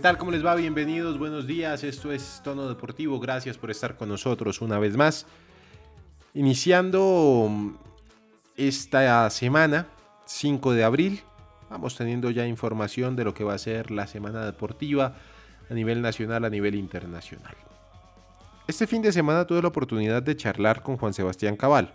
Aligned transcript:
tal? 0.00 0.16
¿Cómo 0.16 0.30
les 0.30 0.44
va? 0.44 0.54
Bienvenidos, 0.54 1.18
buenos 1.18 1.46
días. 1.46 1.84
Esto 1.84 2.10
es 2.10 2.40
Tono 2.42 2.66
Deportivo. 2.68 3.20
Gracias 3.20 3.58
por 3.58 3.70
estar 3.70 3.98
con 3.98 4.08
nosotros 4.08 4.62
una 4.62 4.78
vez 4.78 4.96
más. 4.96 5.26
Iniciando 6.32 7.46
mm, 7.50 7.74
esta 8.56 9.28
semana, 9.28 9.88
5 10.24 10.72
de 10.72 10.84
abril, 10.84 11.20
vamos 11.68 11.96
teniendo 11.96 12.30
ya 12.30 12.46
información 12.46 13.14
de 13.14 13.24
lo 13.24 13.34
que 13.34 13.44
va 13.44 13.52
a 13.52 13.58
ser 13.58 13.90
la 13.90 14.06
semana 14.06 14.46
deportiva 14.46 15.16
a 15.68 15.74
nivel 15.74 16.00
nacional, 16.00 16.46
a 16.46 16.50
nivel 16.50 16.76
internacional. 16.76 17.54
Este 18.66 18.86
fin 18.86 19.02
de 19.02 19.12
semana 19.12 19.46
tuve 19.46 19.60
la 19.60 19.68
oportunidad 19.68 20.22
de 20.22 20.34
charlar 20.34 20.82
con 20.82 20.96
Juan 20.96 21.12
Sebastián 21.12 21.56
Cabal, 21.56 21.92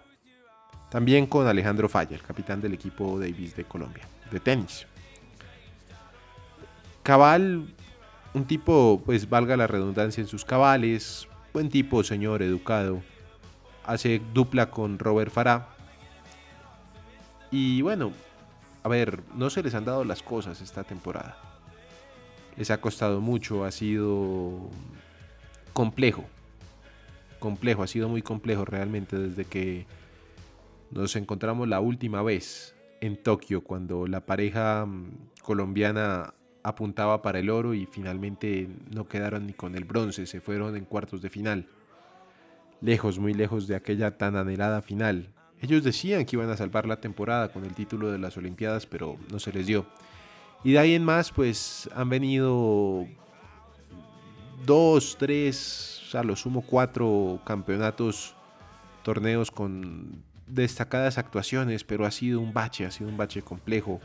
también 0.91 1.25
con 1.25 1.47
Alejandro 1.47 1.89
Falla, 1.89 2.15
el 2.15 2.21
capitán 2.21 2.61
del 2.61 2.73
equipo 2.73 3.19
Davis 3.19 3.55
de 3.55 3.63
Colombia, 3.63 4.07
de 4.29 4.39
tenis. 4.39 4.85
Cabal, 7.01 7.67
un 8.36 8.44
tipo, 8.45 9.02
pues 9.05 9.30
valga 9.30 9.55
la 9.55 9.66
redundancia 9.66 10.19
en 10.19 10.28
sus 10.28 10.44
cabales, 10.44 11.28
buen 11.53 11.69
tipo, 11.69 12.03
señor, 12.03 12.44
educado, 12.44 13.02
hace 13.86 14.22
dupla 14.33 14.69
con 14.69 15.00
Robert 15.00 15.31
Farah. 15.31 15.69
Y 17.50 17.81
bueno, 17.81 18.11
a 18.83 18.89
ver, 18.89 19.23
no 19.36 19.50
se 19.50 19.63
les 19.63 19.73
han 19.73 19.86
dado 19.86 20.03
las 20.03 20.22
cosas 20.22 20.59
esta 20.59 20.83
temporada. 20.83 21.38
Les 22.58 22.69
ha 22.72 22.81
costado 22.81 23.22
mucho, 23.22 23.63
ha 23.63 23.72
sido 23.72 24.69
complejo. 25.72 26.25
Complejo, 27.40 27.84
ha 27.84 27.88
sido 27.88 28.09
muy 28.09 28.22
complejo 28.22 28.66
realmente 28.66 29.18
desde 29.18 29.45
que 29.45 29.85
nos 30.91 31.16
encontramos 31.16 31.69
la 31.69 31.79
última 31.79 32.22
vez 32.22 32.75
en 33.00 33.16
Tokio, 33.16 33.62
cuando 33.62 34.07
la 34.07 34.25
pareja 34.25 34.85
mm, 34.85 35.29
colombiana 35.41 36.34
apuntaba 36.65 37.21
para 37.21 37.37
el 37.37 37.51
oro 37.51 37.75
y 37.75 37.85
finalmente 37.85 38.67
no 38.89 39.07
quedaron 39.07 39.45
ni 39.45 39.53
con 39.53 39.75
el 39.75 39.85
bronce, 39.85 40.25
se 40.25 40.41
fueron 40.41 40.75
en 40.75 40.83
cuartos 40.85 41.21
de 41.21 41.29
final. 41.29 41.67
Lejos, 42.81 43.19
muy 43.19 43.35
lejos 43.35 43.67
de 43.67 43.75
aquella 43.75 44.17
tan 44.17 44.35
anhelada 44.35 44.81
final. 44.81 45.29
Ellos 45.61 45.83
decían 45.83 46.25
que 46.25 46.35
iban 46.35 46.49
a 46.49 46.57
salvar 46.57 46.87
la 46.87 46.99
temporada 46.99 47.53
con 47.53 47.65
el 47.65 47.75
título 47.75 48.11
de 48.11 48.17
las 48.17 48.35
Olimpiadas, 48.35 48.87
pero 48.87 49.17
no 49.31 49.39
se 49.39 49.53
les 49.53 49.67
dio. 49.67 49.85
Y 50.63 50.71
de 50.71 50.79
ahí 50.79 50.95
en 50.95 51.05
más, 51.05 51.31
pues 51.31 51.87
han 51.93 52.09
venido 52.09 53.05
dos, 54.65 55.15
tres, 55.19 56.01
a 56.15 56.23
lo 56.23 56.35
sumo 56.35 56.63
cuatro 56.63 57.39
campeonatos, 57.45 58.35
torneos 59.03 59.51
con 59.51 60.23
destacadas 60.47 61.19
actuaciones, 61.19 61.83
pero 61.83 62.07
ha 62.07 62.11
sido 62.11 62.39
un 62.39 62.53
bache, 62.53 62.87
ha 62.87 62.91
sido 62.91 63.07
un 63.07 63.17
bache 63.17 63.43
complejo 63.43 64.01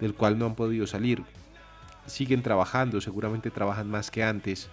del 0.00 0.14
cual 0.14 0.36
no 0.36 0.46
han 0.46 0.56
podido 0.56 0.88
salir. 0.88 1.22
Siguen 2.06 2.42
trabajando, 2.42 3.00
seguramente 3.00 3.50
trabajan 3.50 3.90
más 3.90 4.10
que 4.10 4.22
antes, 4.22 4.68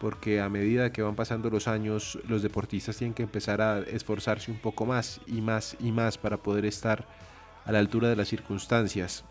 porque 0.00 0.40
a 0.40 0.48
medida 0.48 0.92
que 0.92 1.02
van 1.02 1.14
pasando 1.14 1.50
los 1.50 1.68
años, 1.68 2.18
los 2.28 2.42
deportistas 2.42 2.96
tienen 2.96 3.14
que 3.14 3.22
empezar 3.22 3.60
a 3.60 3.80
esforzarse 3.80 4.50
un 4.50 4.58
poco 4.58 4.86
más 4.86 5.20
y 5.26 5.40
más 5.40 5.76
y 5.80 5.92
más 5.92 6.18
para 6.18 6.36
poder 6.36 6.64
estar 6.64 7.06
a 7.64 7.72
la 7.72 7.78
altura 7.78 8.08
de 8.08 8.16
las 8.16 8.28
circunstancias. 8.28 9.24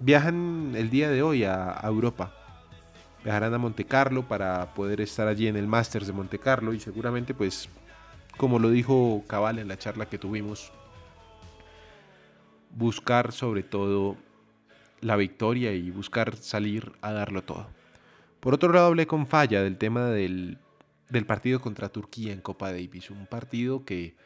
Viajan 0.00 0.74
el 0.76 0.90
día 0.90 1.10
de 1.10 1.22
hoy 1.22 1.44
a, 1.44 1.80
Europa. 1.82 2.32
Viajarán 3.24 3.54
a 3.54 3.58
Monte 3.58 3.84
Carlo 3.84 4.28
para 4.28 4.72
poder 4.74 5.00
estar 5.00 5.26
allí 5.26 5.48
en 5.48 5.56
el 5.56 5.66
Masters 5.66 6.06
de 6.06 6.12
Monte 6.12 6.38
Carlo 6.38 6.72
y 6.72 6.78
seguramente 6.78 7.34
pues 7.34 7.68
como 8.36 8.60
lo 8.60 8.70
dijo 8.70 9.24
Cabal 9.26 9.58
en 9.58 9.66
la 9.66 9.76
charla 9.76 10.06
que 10.06 10.16
tuvimos, 10.16 10.70
buscar 12.70 13.32
sobre 13.32 13.64
todo 13.64 14.16
la 15.00 15.16
victoria 15.16 15.72
y 15.72 15.90
buscar 15.90 16.36
salir 16.36 16.92
a 17.00 17.12
darlo 17.12 17.42
todo. 17.42 17.68
Por 18.40 18.54
otro 18.54 18.72
lado, 18.72 18.86
hablé 18.86 19.06
con 19.06 19.26
Falla 19.26 19.62
del 19.62 19.78
tema 19.78 20.06
del, 20.06 20.58
del 21.08 21.26
partido 21.26 21.60
contra 21.60 21.88
Turquía 21.88 22.32
en 22.32 22.40
Copa 22.40 22.70
Davis, 22.70 23.10
un 23.10 23.26
partido 23.26 23.84
que, 23.84 24.16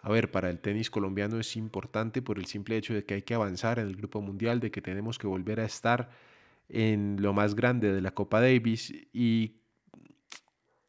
a 0.00 0.10
ver, 0.10 0.30
para 0.30 0.50
el 0.50 0.58
tenis 0.58 0.90
colombiano 0.90 1.38
es 1.38 1.56
importante 1.56 2.22
por 2.22 2.38
el 2.38 2.46
simple 2.46 2.76
hecho 2.76 2.94
de 2.94 3.04
que 3.04 3.14
hay 3.14 3.22
que 3.22 3.34
avanzar 3.34 3.78
en 3.78 3.88
el 3.88 3.96
grupo 3.96 4.20
mundial, 4.20 4.60
de 4.60 4.70
que 4.70 4.80
tenemos 4.80 5.18
que 5.18 5.26
volver 5.26 5.60
a 5.60 5.64
estar 5.64 6.10
en 6.68 7.16
lo 7.20 7.32
más 7.32 7.54
grande 7.54 7.92
de 7.92 8.00
la 8.00 8.12
Copa 8.12 8.40
Davis 8.40 8.92
y, 9.12 9.56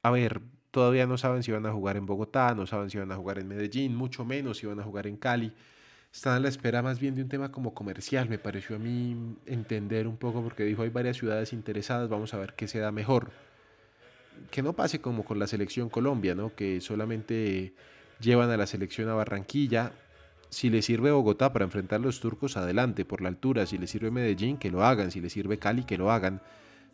a 0.04 0.12
ver, 0.12 0.42
todavía 0.72 1.08
no 1.08 1.18
saben 1.18 1.44
si 1.44 1.52
van 1.52 1.66
a 1.66 1.72
jugar 1.72 1.98
en 1.98 2.06
Bogotá, 2.06 2.54
no 2.54 2.66
saben 2.68 2.90
si 2.90 2.98
van 2.98 3.12
a 3.12 3.16
jugar 3.16 3.40
en 3.40 3.48
Medellín, 3.48 3.96
mucho 3.96 4.26
menos 4.26 4.58
si 4.58 4.68
van 4.68 4.80
a 4.80 4.84
jugar 4.84 5.08
en 5.08 5.18
Cali. 5.18 5.54
Están 6.12 6.34
a 6.34 6.40
la 6.40 6.50
espera 6.50 6.82
más 6.82 7.00
bien 7.00 7.16
de 7.16 7.22
un 7.22 7.30
tema 7.30 7.52
como 7.52 7.74
comercial, 7.74 8.30
me 8.30 8.40
pareció 8.40 8.76
a 8.76 8.80
mí 8.80 9.36
entender 9.46 10.08
un 10.08 10.18
poco 10.18 10.42
porque 10.44 10.64
dijo 10.64 10.82
hay 10.82 10.90
varias 10.90 11.18
ciudades 11.18 11.54
interesadas, 11.54 12.10
vamos 12.10 12.34
a 12.34 12.38
ver 12.38 12.56
qué 12.56 12.68
se 12.68 12.80
da 12.80 12.92
mejor. 12.92 13.32
Que 14.52 14.64
no 14.64 14.74
pase 14.74 15.02
como 15.02 15.24
con 15.24 15.38
la 15.38 15.48
selección 15.48 15.90
Colombia, 15.90 16.34
¿no? 16.34 16.56
Que 16.56 16.82
solamente 16.82 17.74
llevan 18.20 18.50
a 18.50 18.58
la 18.58 18.66
selección 18.66 19.10
a 19.10 19.14
Barranquilla. 19.14 19.92
Si 20.50 20.70
le 20.70 20.82
sirve 20.82 21.12
Bogotá 21.12 21.54
para 21.54 21.66
enfrentar 21.66 22.00
a 22.00 22.04
los 22.04 22.20
turcos, 22.22 22.58
adelante, 22.58 23.06
por 23.06 23.22
la 23.22 23.30
altura. 23.30 23.66
Si 23.66 23.78
le 23.78 23.86
sirve 23.86 24.12
Medellín, 24.12 24.58
que 24.58 24.72
lo 24.72 24.84
hagan. 24.84 25.12
Si 25.12 25.20
le 25.20 25.30
sirve 25.30 25.60
Cali, 25.60 25.84
que 25.84 25.98
lo 25.98 26.12
hagan 26.12 26.42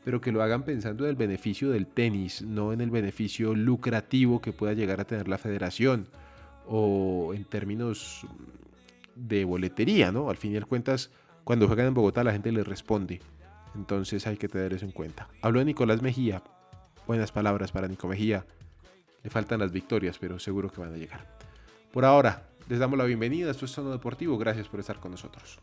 pero 0.05 0.21
que 0.21 0.31
lo 0.31 0.43
hagan 0.43 0.63
pensando 0.63 1.03
en 1.03 1.09
el 1.09 1.15
beneficio 1.15 1.71
del 1.71 1.87
tenis, 1.87 2.43
no 2.43 2.71
en 2.71 2.79
el 2.79 2.91
beneficio 2.91 3.55
lucrativo 3.55 4.39
que 4.39 4.53
pueda 4.53 4.73
llegar 4.73 5.01
a 5.01 5.05
tener 5.05 5.27
la 5.27 5.39
federación 5.39 6.07
o 6.67 7.33
en 7.33 7.43
términos 7.43 8.23
de 9.15 9.45
boletería, 9.45 10.11
¿no? 10.11 10.29
Al 10.29 10.37
fin 10.37 10.53
y 10.53 10.57
al 10.57 10.67
cuentas, 10.67 11.11
cuando 11.43 11.67
juegan 11.67 11.87
en 11.87 11.93
Bogotá 11.93 12.23
la 12.23 12.31
gente 12.31 12.51
les 12.51 12.67
responde. 12.67 13.21
Entonces 13.75 14.27
hay 14.27 14.37
que 14.37 14.47
tener 14.47 14.73
eso 14.73 14.85
en 14.85 14.91
cuenta. 14.91 15.27
Habló 15.41 15.59
de 15.59 15.65
Nicolás 15.65 16.01
Mejía. 16.01 16.43
Buenas 17.07 17.31
palabras 17.31 17.71
para 17.71 17.87
Nico 17.87 18.07
Mejía. 18.07 18.45
Le 19.23 19.29
faltan 19.29 19.59
las 19.59 19.71
victorias, 19.71 20.17
pero 20.19 20.39
seguro 20.39 20.71
que 20.71 20.81
van 20.81 20.93
a 20.93 20.97
llegar. 20.97 21.37
Por 21.91 22.05
ahora, 22.05 22.47
les 22.69 22.79
damos 22.79 22.97
la 22.97 23.05
bienvenida. 23.05 23.51
Esto 23.51 23.65
es 23.65 23.73
Tono 23.73 23.91
Deportivo. 23.91 24.37
Gracias 24.37 24.67
por 24.67 24.79
estar 24.79 24.99
con 24.99 25.11
nosotros. 25.11 25.59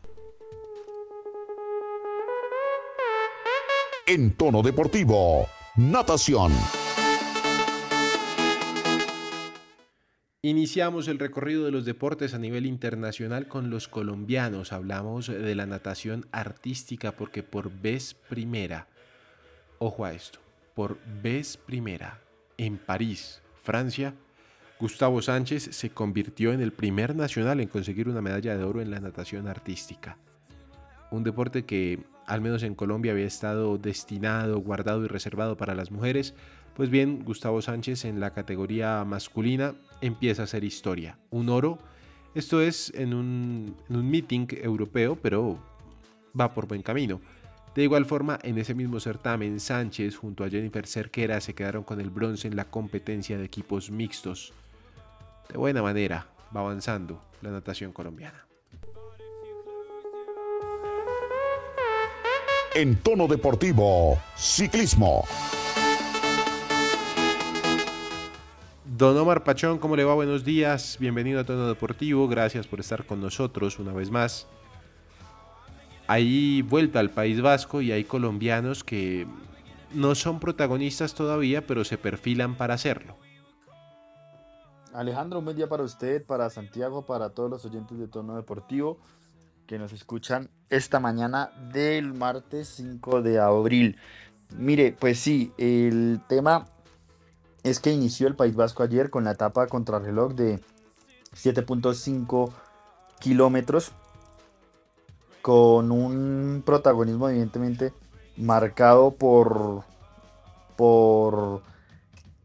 en 4.05 4.35
tono 4.35 4.61
deportivo. 4.61 5.47
Natación. 5.75 6.51
Iniciamos 10.45 11.07
el 11.07 11.19
recorrido 11.19 11.63
de 11.63 11.71
los 11.71 11.85
deportes 11.85 12.33
a 12.33 12.37
nivel 12.37 12.65
internacional 12.65 13.47
con 13.47 13.69
los 13.69 13.87
colombianos. 13.87 14.73
Hablamos 14.73 15.27
de 15.27 15.55
la 15.55 15.65
natación 15.65 16.25
artística 16.33 17.13
porque 17.13 17.43
por 17.43 17.71
vez 17.71 18.13
primera, 18.27 18.89
ojo 19.79 20.03
a 20.03 20.11
esto, 20.11 20.39
por 20.75 20.97
vez 21.21 21.55
primera 21.55 22.19
en 22.57 22.77
París, 22.77 23.41
Francia, 23.63 24.15
Gustavo 24.81 25.21
Sánchez 25.21 25.69
se 25.71 25.91
convirtió 25.91 26.51
en 26.51 26.59
el 26.59 26.73
primer 26.73 27.15
nacional 27.15 27.61
en 27.61 27.69
conseguir 27.69 28.09
una 28.09 28.21
medalla 28.21 28.57
de 28.57 28.65
oro 28.65 28.81
en 28.81 28.91
la 28.91 28.99
natación 28.99 29.47
artística. 29.47 30.17
Un 31.13 31.23
deporte 31.23 31.63
que 31.63 31.99
al 32.25 32.41
menos 32.41 32.63
en 32.63 32.73
Colombia 32.73 33.11
había 33.11 33.27
estado 33.27 33.77
destinado, 33.77 34.57
guardado 34.57 35.05
y 35.05 35.07
reservado 35.07 35.55
para 35.57 35.75
las 35.75 35.91
mujeres, 35.91 36.33
pues 36.75 36.89
bien, 36.89 37.23
Gustavo 37.23 37.61
Sánchez 37.61 38.05
en 38.05 38.19
la 38.19 38.33
categoría 38.33 39.05
masculina 39.05 39.75
empieza 40.01 40.41
a 40.41 40.45
hacer 40.45 40.63
historia. 40.63 41.19
Un 41.29 41.49
oro, 41.49 41.77
esto 42.33 42.63
es 42.63 42.91
en 42.95 43.13
un, 43.13 43.75
meeting 43.89 44.47
europeo, 44.63 45.15
pero 45.15 45.59
va 46.39 46.51
por 46.51 46.67
buen 46.67 46.81
camino. 46.81 47.21
De 47.75 47.83
igual 47.83 48.07
forma, 48.07 48.39
en 48.41 48.57
ese 48.57 48.73
mismo 48.73 48.99
certamen, 48.99 49.59
Sánchez 49.59 50.15
junto 50.15 50.43
a 50.43 50.49
Jennifer 50.49 50.87
Cerquera 50.87 51.39
se 51.41 51.53
quedaron 51.53 51.83
con 51.83 52.01
el 52.01 52.09
bronce 52.09 52.47
en 52.47 52.55
la 52.55 52.65
competencia 52.65 53.37
de 53.37 53.45
equipos 53.45 53.91
mixtos. 53.91 54.51
De 55.47 55.59
buena 55.59 55.83
manera, 55.83 56.25
va 56.55 56.61
avanzando 56.61 57.21
la 57.43 57.51
natación 57.51 57.91
colombiana. 57.91 58.47
En 62.75 62.95
tono 62.95 63.27
deportivo, 63.27 64.19
ciclismo. 64.35 65.25
Don 68.83 69.15
Omar 69.15 69.43
Pachón, 69.43 69.77
¿cómo 69.77 69.95
le 69.95 70.03
va? 70.03 70.15
Buenos 70.15 70.43
días, 70.43 70.97
bienvenido 70.99 71.39
a 71.39 71.43
Tono 71.43 71.67
Deportivo, 71.67 72.27
gracias 72.27 72.65
por 72.65 72.79
estar 72.79 73.05
con 73.05 73.21
nosotros 73.21 73.77
una 73.77 73.93
vez 73.93 74.09
más. 74.09 74.47
hay 76.07 76.63
vuelta 76.63 76.99
al 76.99 77.11
País 77.11 77.41
Vasco 77.41 77.79
y 77.79 77.91
hay 77.91 78.05
colombianos 78.05 78.83
que 78.83 79.27
no 79.93 80.15
son 80.15 80.39
protagonistas 80.39 81.13
todavía, 81.13 81.67
pero 81.67 81.83
se 81.83 81.99
perfilan 81.99 82.55
para 82.55 82.73
hacerlo. 82.73 83.17
Alejandro, 84.93 85.39
un 85.39 85.45
buen 85.45 85.57
día 85.57 85.69
para 85.69 85.83
usted, 85.83 86.25
para 86.25 86.49
Santiago, 86.49 87.05
para 87.05 87.29
todos 87.29 87.51
los 87.51 87.65
oyentes 87.65 87.99
de 87.99 88.07
Tono 88.07 88.35
Deportivo 88.35 88.97
que 89.67 89.79
nos 89.79 89.93
escuchan 89.93 90.49
esta 90.69 90.99
mañana 90.99 91.51
del 91.71 92.13
martes 92.13 92.67
5 92.75 93.21
de 93.21 93.39
abril. 93.39 93.97
Mire, 94.55 94.95
pues 94.99 95.19
sí, 95.19 95.51
el 95.57 96.21
tema 96.27 96.67
es 97.63 97.79
que 97.79 97.91
inició 97.91 98.27
el 98.27 98.35
País 98.35 98.55
Vasco 98.55 98.83
ayer 98.83 99.09
con 99.09 99.23
la 99.23 99.31
etapa 99.31 99.67
contrarreloj 99.67 100.33
de 100.33 100.59
7.5 101.35 102.51
kilómetros 103.19 103.91
con 105.41 105.91
un 105.91 106.63
protagonismo 106.65 107.29
evidentemente 107.29 107.93
marcado 108.37 109.11
por 109.11 109.83
por 110.75 111.61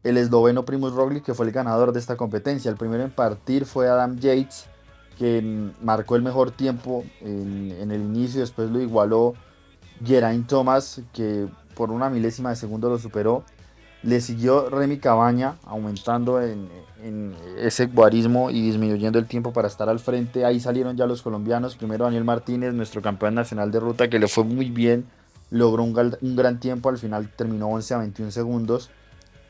el 0.03 0.17
esloveno 0.17 0.65
Primus 0.65 0.93
Roglic 0.93 1.23
que 1.23 1.33
fue 1.33 1.45
el 1.45 1.51
ganador 1.51 1.91
de 1.91 1.99
esta 1.99 2.15
competencia. 2.17 2.71
El 2.71 2.77
primero 2.77 3.03
en 3.03 3.11
partir 3.11 3.65
fue 3.65 3.89
Adam 3.89 4.17
Yates 4.17 4.67
que 5.19 5.71
marcó 5.83 6.15
el 6.15 6.23
mejor 6.23 6.51
tiempo 6.51 7.03
en, 7.21 7.91
el 7.91 8.01
inicio, 8.01 8.41
después 8.41 8.71
lo 8.71 8.79
igualó 8.79 9.35
Geraint 10.03 10.47
Thomas 10.47 11.01
que 11.13 11.47
por 11.75 11.91
una 11.91 12.09
milésima 12.09 12.49
de 12.49 12.55
segundo 12.55 12.89
lo 12.89 12.97
superó 12.97 13.43
le 14.01 14.21
siguió 14.21 14.69
Remy 14.69 14.97
Cabaña, 14.99 15.55
aumentando 15.65 16.41
en, 16.41 16.69
ese 17.57 17.85
guarismo 17.85 18.49
y 18.49 18.61
disminuyendo 18.61 19.19
el 19.19 19.25
tiempo 19.25 19.53
para 19.53 19.69
estar 19.69 19.87
al 19.87 19.99
frente. 19.99 20.43
Ahí 20.43 20.59
salieron 20.59 20.97
ya 20.97 21.05
los 21.05 21.21
colombianos. 21.21 21.77
Primero 21.77 22.03
Daniel 22.03 22.25
Martínez, 22.25 22.73
nuestro 22.73 23.01
campeón 23.01 23.35
nacional 23.35 23.71
de 23.71 23.79
ruta, 23.79 24.09
que 24.09 24.19
le 24.19 24.27
fue 24.27 24.43
muy 24.43 24.69
bien. 24.69 25.05
Logró 25.49 25.83
un, 25.83 25.93
gran 25.93 26.59
tiempo, 26.59 26.89
al 26.89 26.97
final 26.97 27.29
terminó 27.35 27.67
11 27.67 27.93
a 27.93 27.97
21 27.99 28.31
segundos. 28.31 28.89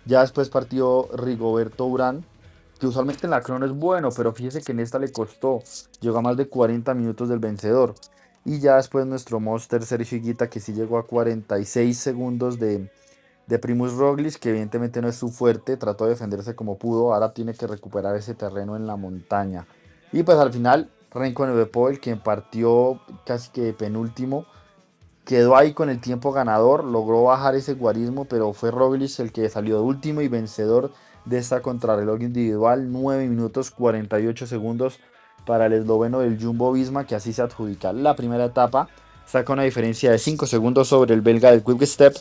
Ya 0.05 0.21
después 0.21 0.49
partió 0.49 1.09
Rigoberto 1.15 1.85
Urán, 1.85 2.23
que 2.79 2.87
usualmente 2.87 3.27
en 3.27 3.31
la 3.31 3.41
crono 3.41 3.65
es 3.65 3.73
bueno, 3.73 4.09
pero 4.15 4.33
fíjese 4.33 4.61
que 4.61 4.71
en 4.71 4.79
esta 4.79 4.99
le 4.99 5.11
costó. 5.11 5.61
Llegó 5.99 6.19
a 6.19 6.21
más 6.21 6.37
de 6.37 6.47
40 6.47 6.93
minutos 6.93 7.27
del 7.27 7.39
vencedor. 7.39 7.93
Y 8.45 8.59
ya 8.59 8.77
después 8.77 9.05
nuestro 9.05 9.39
Monster 9.39 9.83
Sergio 9.83 10.17
Higuita, 10.17 10.49
que 10.49 10.61
sí 10.61 10.73
llegó 10.73 10.97
a 10.97 11.05
46 11.05 11.97
segundos 11.97 12.57
de, 12.57 12.89
de 13.47 13.59
Primus 13.59 13.93
Roglic, 13.93 14.39
que 14.39 14.51
evidentemente 14.51 15.01
no 15.01 15.09
es 15.09 15.17
su 15.17 15.29
fuerte, 15.29 15.75
trató 15.75 16.05
de 16.05 16.11
defenderse 16.11 16.55
como 16.55 16.77
pudo, 16.77 17.13
ahora 17.13 17.33
tiene 17.33 17.53
que 17.53 17.67
recuperar 17.67 18.15
ese 18.15 18.33
terreno 18.33 18.77
en 18.77 18.87
la 18.87 18.95
montaña. 18.95 19.67
Y 20.13 20.23
pues 20.23 20.37
al 20.37 20.53
final, 20.53 20.89
Renko 21.11 21.45
Nevepoel, 21.45 21.99
quien 21.99 22.19
partió 22.19 23.01
casi 23.25 23.51
que 23.51 23.73
penúltimo, 23.73 24.45
quedó 25.25 25.57
ahí 25.57 25.73
con 25.73 25.89
el 25.89 25.99
tiempo 25.99 26.31
ganador, 26.31 26.85
logró 26.85 27.23
bajar 27.23 27.55
ese 27.55 27.73
guarismo, 27.73 28.23
pero 28.25 28.53
fue 28.53 28.71
Roglic 28.71 29.19
el 29.19 29.33
que 29.33 29.49
salió 29.49 29.75
de 29.75 29.83
último 29.83 30.21
y 30.21 30.29
vencedor 30.29 30.91
de 31.25 31.37
esta 31.37 31.61
contrarreloj 31.61 32.21
individual, 32.21 32.91
9 32.91 33.27
minutos 33.27 33.71
48 33.71 34.47
segundos 34.47 34.99
para 35.45 35.67
el 35.67 35.73
esloveno 35.73 36.19
del 36.19 36.41
Jumbo 36.41 36.71
Visma, 36.71 37.05
que 37.05 37.15
así 37.15 37.33
se 37.33 37.41
adjudica 37.41 37.93
la 37.93 38.15
primera 38.15 38.45
etapa, 38.45 38.89
saca 39.25 39.53
una 39.53 39.63
diferencia 39.63 40.11
de 40.11 40.17
5 40.17 40.47
segundos 40.47 40.87
sobre 40.87 41.13
el 41.13 41.21
belga 41.21 41.51
del 41.51 41.63
Quick 41.63 41.83
Step, 41.83 42.15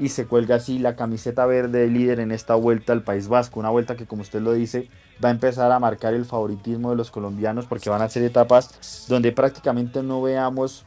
y 0.00 0.08
se 0.08 0.26
cuelga 0.26 0.56
así 0.56 0.78
la 0.78 0.96
camiseta 0.96 1.44
verde 1.44 1.80
de 1.80 1.88
líder 1.88 2.20
en 2.20 2.32
esta 2.32 2.54
vuelta 2.54 2.94
al 2.94 3.02
País 3.02 3.28
Vasco. 3.28 3.60
Una 3.60 3.68
vuelta 3.68 3.96
que, 3.96 4.06
como 4.06 4.22
usted 4.22 4.40
lo 4.40 4.52
dice, 4.52 4.88
va 5.22 5.28
a 5.28 5.32
empezar 5.32 5.70
a 5.70 5.78
marcar 5.78 6.14
el 6.14 6.24
favoritismo 6.24 6.90
de 6.90 6.96
los 6.96 7.10
colombianos 7.10 7.66
porque 7.66 7.90
van 7.90 8.00
a 8.00 8.08
ser 8.08 8.22
etapas 8.22 9.06
donde 9.08 9.30
prácticamente 9.30 10.02
no 10.02 10.22
veamos 10.22 10.86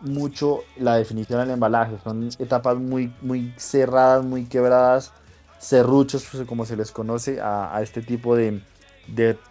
mucho 0.00 0.60
la 0.76 0.96
definición 0.96 1.40
del 1.40 1.50
embalaje. 1.50 1.98
Son 2.02 2.28
etapas 2.38 2.76
muy, 2.76 3.14
muy 3.22 3.54
cerradas, 3.56 4.24
muy 4.24 4.44
quebradas, 4.44 5.12
serruchos, 5.58 6.26
pues, 6.30 6.46
como 6.46 6.64
se 6.64 6.76
les 6.76 6.92
conoce 6.92 7.40
a, 7.40 7.78
este 7.82 8.02
tipo 8.02 8.36
de, 8.36 8.62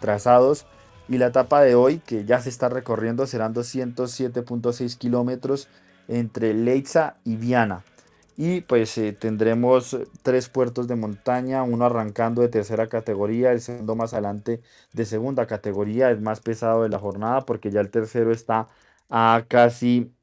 trazados. 0.00 0.66
Y 1.08 1.18
la 1.18 1.28
etapa 1.28 1.62
de 1.62 1.74
hoy, 1.74 1.98
que 2.00 2.24
ya 2.24 2.40
se 2.40 2.50
está 2.50 2.68
recorriendo, 2.68 3.26
serán 3.26 3.54
207.6 3.54 4.98
kilómetros 4.98 5.68
entre 6.06 6.52
Leiza 6.54 7.16
y 7.24 7.36
Viana. 7.36 7.82
Y 8.36 8.60
pues 8.60 8.96
eh, 8.98 9.12
tendremos 9.12 9.96
tres 10.22 10.48
puertos 10.48 10.86
de 10.86 10.94
montaña, 10.94 11.64
uno 11.64 11.86
arrancando 11.86 12.40
de 12.40 12.48
tercera 12.48 12.88
categoría, 12.88 13.50
el 13.50 13.60
segundo 13.60 13.96
más 13.96 14.12
adelante 14.12 14.62
de 14.92 15.04
segunda 15.06 15.46
categoría, 15.46 16.10
el 16.10 16.20
más 16.20 16.40
pesado 16.40 16.84
de 16.84 16.88
la 16.88 17.00
jornada 17.00 17.40
porque 17.40 17.72
ya 17.72 17.80
el 17.80 17.90
tercero 17.90 18.30
está 18.30 18.68
a 19.08 19.44
casi 19.48 20.14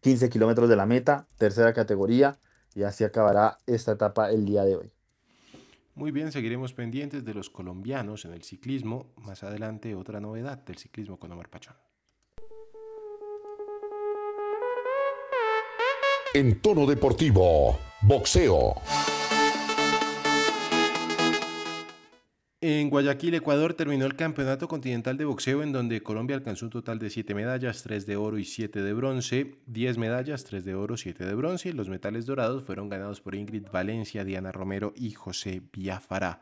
15 0.00 0.30
kilómetros 0.30 0.68
de 0.70 0.76
la 0.76 0.86
meta, 0.86 1.26
tercera 1.38 1.74
categoría, 1.74 2.38
y 2.74 2.84
así 2.84 3.04
acabará 3.04 3.58
esta 3.66 3.92
etapa 3.92 4.30
el 4.30 4.46
día 4.46 4.64
de 4.64 4.76
hoy. 4.76 4.93
Muy 5.94 6.10
bien, 6.10 6.32
seguiremos 6.32 6.72
pendientes 6.72 7.24
de 7.24 7.34
los 7.34 7.50
colombianos 7.50 8.24
en 8.24 8.32
el 8.32 8.42
ciclismo. 8.42 9.12
Más 9.16 9.42
adelante 9.42 9.94
otra 9.94 10.20
novedad 10.20 10.58
del 10.64 10.78
ciclismo 10.78 11.18
con 11.18 11.32
Omar 11.32 11.48
Pachón. 11.48 11.76
en 16.34 16.60
tono 16.60 16.84
deportivo, 16.84 17.78
boxeo. 18.02 18.74
En 22.66 22.88
Guayaquil, 22.88 23.34
Ecuador, 23.34 23.74
terminó 23.74 24.06
el 24.06 24.16
Campeonato 24.16 24.68
Continental 24.68 25.18
de 25.18 25.26
Boxeo 25.26 25.62
en 25.62 25.70
donde 25.70 26.02
Colombia 26.02 26.34
alcanzó 26.34 26.64
un 26.64 26.70
total 26.70 26.98
de 26.98 27.10
7 27.10 27.34
medallas, 27.34 27.82
3 27.82 28.06
de 28.06 28.16
oro 28.16 28.38
y 28.38 28.46
7 28.46 28.82
de 28.82 28.94
bronce, 28.94 29.56
10 29.66 29.98
medallas, 29.98 30.44
3 30.44 30.64
de 30.64 30.74
oro, 30.74 30.96
7 30.96 31.26
de 31.26 31.34
bronce 31.34 31.68
y 31.68 31.72
los 31.72 31.90
metales 31.90 32.24
dorados 32.24 32.64
fueron 32.64 32.88
ganados 32.88 33.20
por 33.20 33.34
Ingrid 33.34 33.66
Valencia, 33.70 34.24
Diana 34.24 34.50
Romero 34.50 34.94
y 34.96 35.10
José 35.10 35.60
Biafara. 35.74 36.40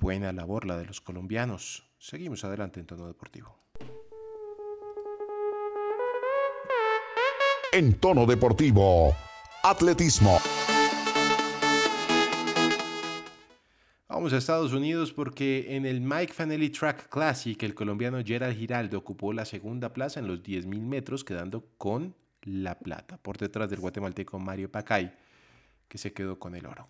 Buena 0.00 0.32
labor 0.32 0.66
la 0.66 0.76
de 0.76 0.86
los 0.86 1.00
colombianos. 1.00 1.84
Seguimos 2.00 2.42
adelante 2.42 2.80
en 2.80 2.86
tono 2.86 3.06
deportivo. 3.06 3.60
en 7.70 7.94
tono 7.94 8.26
deportivo. 8.26 9.14
Atletismo. 9.62 10.40
Vamos 14.16 14.32
a 14.32 14.38
Estados 14.38 14.72
Unidos 14.72 15.12
porque 15.12 15.76
en 15.76 15.84
el 15.84 16.00
Mike 16.00 16.32
Fanelli 16.32 16.70
Track 16.70 17.10
Classic 17.10 17.62
el 17.62 17.74
colombiano 17.74 18.16
Gerald 18.24 18.56
Giraldo 18.56 18.96
ocupó 18.96 19.34
la 19.34 19.44
segunda 19.44 19.92
plaza 19.92 20.20
en 20.20 20.26
los 20.26 20.42
10.000 20.42 20.80
metros 20.80 21.22
quedando 21.22 21.66
con 21.76 22.14
la 22.40 22.78
plata 22.78 23.18
por 23.18 23.36
detrás 23.36 23.68
del 23.68 23.80
guatemalteco 23.80 24.38
Mario 24.38 24.72
Pacay 24.72 25.12
que 25.86 25.98
se 25.98 26.14
quedó 26.14 26.38
con 26.38 26.54
el 26.54 26.64
oro. 26.64 26.88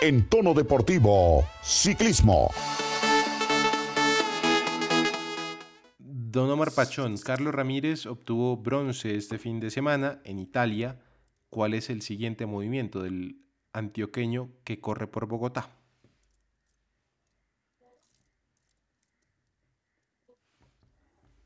En 0.00 0.28
tono 0.28 0.54
deportivo, 0.54 1.44
ciclismo. 1.64 2.48
Don 5.98 6.48
Omar 6.48 6.70
Pachón, 6.70 7.18
Carlos 7.18 7.52
Ramírez 7.52 8.06
obtuvo 8.06 8.56
bronce 8.56 9.16
este 9.16 9.36
fin 9.36 9.58
de 9.58 9.72
semana 9.72 10.20
en 10.22 10.38
Italia. 10.38 11.00
¿Cuál 11.50 11.74
es 11.74 11.90
el 11.90 12.02
siguiente 12.02 12.46
movimiento 12.46 13.02
del 13.02 13.44
antioqueño 13.72 14.50
que 14.64 14.80
corre 14.80 15.06
por 15.08 15.26
Bogotá? 15.26 15.68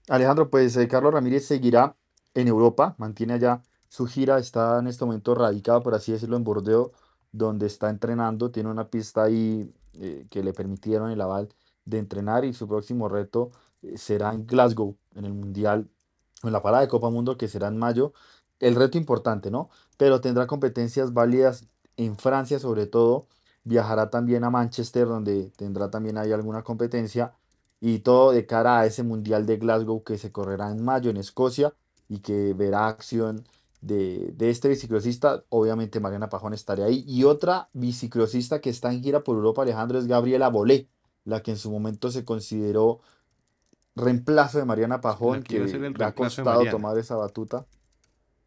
Alejandro, 0.08 0.50
pues 0.50 0.76
eh, 0.76 0.86
Carlos 0.88 1.14
Ramírez 1.14 1.46
seguirá 1.46 1.96
en 2.34 2.48
Europa, 2.48 2.94
mantiene 2.98 3.34
allá 3.34 3.62
su 3.88 4.06
gira, 4.06 4.38
está 4.38 4.78
en 4.78 4.88
este 4.88 5.04
momento 5.04 5.34
radicado, 5.34 5.82
por 5.82 5.94
así 5.94 6.12
decirlo, 6.12 6.36
en 6.36 6.44
Bordeaux, 6.44 6.92
donde 7.32 7.66
está 7.66 7.88
entrenando, 7.88 8.50
tiene 8.50 8.70
una 8.70 8.90
pista 8.90 9.22
ahí 9.24 9.72
eh, 9.94 10.26
que 10.30 10.42
le 10.42 10.52
permitieron 10.52 11.10
el 11.10 11.20
aval 11.20 11.48
de 11.84 11.98
entrenar 11.98 12.44
y 12.44 12.52
su 12.52 12.68
próximo 12.68 13.08
reto 13.08 13.52
eh, 13.82 13.96
será 13.96 14.34
en 14.34 14.46
Glasgow, 14.46 14.96
en 15.14 15.24
el 15.24 15.32
Mundial, 15.32 15.88
en 16.42 16.52
la 16.52 16.60
parada 16.62 16.82
de 16.82 16.88
Copa 16.88 17.08
Mundo 17.10 17.38
que 17.38 17.48
será 17.48 17.68
en 17.68 17.78
mayo. 17.78 18.12
El 18.64 18.76
reto 18.76 18.96
importante, 18.96 19.50
¿no? 19.50 19.68
Pero 19.98 20.22
tendrá 20.22 20.46
competencias 20.46 21.12
válidas 21.12 21.66
en 21.98 22.16
Francia 22.16 22.58
sobre 22.58 22.86
todo. 22.86 23.26
Viajará 23.64 24.08
también 24.08 24.42
a 24.42 24.48
Manchester 24.48 25.06
donde 25.06 25.50
tendrá 25.56 25.90
también 25.90 26.16
ahí 26.16 26.32
alguna 26.32 26.62
competencia. 26.62 27.34
Y 27.80 27.98
todo 27.98 28.32
de 28.32 28.46
cara 28.46 28.80
a 28.80 28.86
ese 28.86 29.02
Mundial 29.02 29.44
de 29.44 29.58
Glasgow 29.58 30.02
que 30.02 30.16
se 30.16 30.32
correrá 30.32 30.70
en 30.70 30.82
mayo 30.82 31.10
en 31.10 31.18
Escocia 31.18 31.74
y 32.08 32.20
que 32.20 32.54
verá 32.54 32.88
acción 32.88 33.44
de, 33.82 34.32
de, 34.34 34.48
este 34.48 34.70
biciclosista. 34.70 35.44
Obviamente 35.50 36.00
Mariana 36.00 36.30
Pajón 36.30 36.54
estará 36.54 36.86
ahí. 36.86 37.04
Y 37.06 37.24
otra 37.24 37.68
biciclosista 37.74 38.62
que 38.62 38.70
está 38.70 38.90
en 38.90 39.02
gira 39.02 39.22
por 39.22 39.36
Europa, 39.36 39.60
Alejandro, 39.60 39.98
es 39.98 40.06
Gabriela 40.06 40.48
Bolé, 40.48 40.88
la 41.26 41.42
que 41.42 41.50
en 41.50 41.58
su 41.58 41.70
momento 41.70 42.10
se 42.10 42.24
consideró 42.24 43.00
reemplazo 43.94 44.56
de 44.56 44.64
Mariana 44.64 45.02
Pajón, 45.02 45.42
que, 45.42 45.60
le 45.60 46.04
ha 46.04 46.14
costado 46.14 46.64
tomar 46.70 46.96
esa 46.96 47.16
batuta. 47.16 47.66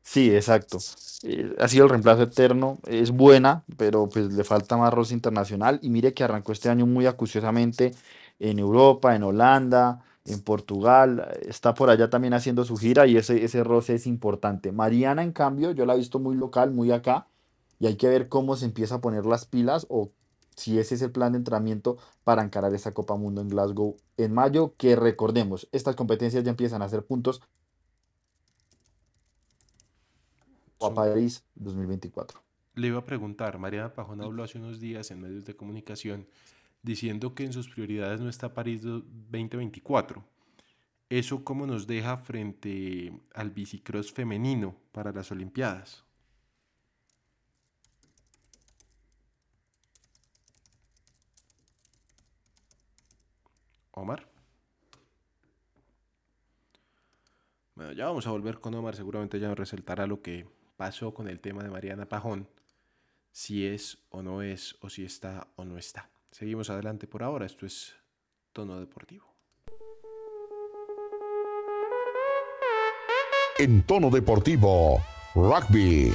Sí, 0.08 0.34
exacto. 0.34 0.78
Eh, 1.24 1.54
ha 1.60 1.68
sido 1.68 1.84
el 1.84 1.90
reemplazo 1.90 2.24
eterno. 2.24 2.80
Es 2.88 3.12
buena, 3.12 3.64
pero 3.78 4.08
pues 4.08 4.32
le 4.32 4.44
falta 4.46 4.78
más 4.78 4.94
roce 4.94 5.14
internacional. 5.14 5.80
Y 5.82 5.90
mire 5.90 6.14
que 6.14 6.24
arrancó 6.24 6.54
este 6.54 6.70
año 6.70 6.86
muy 6.86 7.06
acuciosamente 7.08 7.94
en 8.40 8.58
Europa, 8.60 9.16
en 9.16 9.24
Holanda, 9.24 10.06
en 10.26 10.42
Portugal, 10.42 11.28
está 11.42 11.74
por 11.74 11.90
allá 11.90 12.10
también 12.10 12.34
haciendo 12.34 12.64
su 12.66 12.78
gira 12.78 13.06
y 13.08 13.18
ese, 13.18 13.44
ese 13.44 13.64
roce 13.64 13.96
es 13.96 14.08
importante. 14.08 14.72
Mariana, 14.72 15.24
en 15.24 15.34
cambio, 15.34 15.72
yo 15.72 15.86
la 15.86 15.94
he 15.96 15.98
visto 15.98 16.20
muy 16.20 16.36
local, 16.36 16.72
muy 16.72 16.92
acá, 16.92 17.28
y 17.80 17.88
hay 17.88 17.96
que 17.98 18.08
ver 18.10 18.30
cómo 18.30 18.56
se 18.56 18.66
empieza 18.66 18.96
a 18.96 19.02
poner 19.02 19.26
las 19.26 19.46
pilas 19.46 19.88
o 19.90 20.12
si 20.56 20.80
ese 20.80 20.96
es 20.96 21.02
el 21.02 21.12
plan 21.12 21.34
de 21.34 21.40
entrenamiento 21.40 21.98
para 22.24 22.44
encarar 22.44 22.74
esa 22.74 22.94
Copa 22.94 23.16
Mundo 23.16 23.42
en 23.42 23.50
Glasgow 23.50 23.98
en 24.18 24.34
mayo, 24.34 24.74
que 24.78 24.96
recordemos, 24.96 25.68
estas 25.72 25.96
competencias 25.96 26.44
ya 26.44 26.52
empiezan 26.52 26.82
a 26.82 26.86
hacer 26.86 27.06
puntos 27.06 27.42
a 30.82 30.94
París 30.94 31.44
2024. 31.56 32.42
Le 32.76 32.88
iba 32.88 33.00
a 33.00 33.06
preguntar, 33.06 33.58
Mariana 33.58 33.94
Pajón 33.94 34.22
habló 34.22 34.44
hace 34.44 34.58
unos 34.60 34.80
días 34.80 35.12
en 35.12 35.20
medios 35.22 35.46
de 35.46 35.56
comunicación 35.56 36.28
diciendo 36.84 37.36
que 37.36 37.44
en 37.46 37.54
sus 37.54 37.70
prioridades 37.70 38.22
no 38.22 38.30
está 38.30 38.54
París 38.54 38.82
do- 38.84 39.02
2024. 39.02 40.24
¿Eso 41.10 41.44
cómo 41.46 41.68
nos 41.68 41.88
deja 41.88 42.18
frente 42.18 43.14
al 43.34 43.52
bicicross 43.52 44.12
femenino 44.14 44.76
para 44.94 45.12
las 45.14 45.32
Olimpiadas? 45.32 46.06
Omar. 53.94 54.24
Bueno, 57.76 57.92
ya 57.94 58.06
vamos 58.08 58.28
a 58.28 58.32
volver 58.32 58.60
con 58.60 58.74
Omar, 58.76 58.96
seguramente 58.96 59.40
ya 59.40 59.48
nos 59.50 59.58
resaltará 59.58 60.06
lo 60.08 60.22
que 60.22 60.48
pasó 60.78 61.14
con 61.14 61.28
el 61.28 61.40
tema 61.42 61.64
de 61.64 61.70
Mariana 61.70 62.08
Pajón, 62.08 62.48
si 63.32 63.66
es 63.66 63.98
o 64.10 64.22
no 64.22 64.42
es, 64.42 64.78
o 64.82 64.90
si 64.90 65.04
está 65.04 65.48
o 65.56 65.66
no 65.66 65.78
está. 65.78 66.10
Seguimos 66.32 66.70
adelante 66.70 67.08
por 67.08 67.24
ahora, 67.24 67.46
esto 67.46 67.66
es 67.66 67.96
Tono 68.54 68.80
Deportivo. 68.80 69.36
En 73.60 73.82
tono 73.82 74.12
deportivo, 74.12 75.02
rugby. 75.34 76.14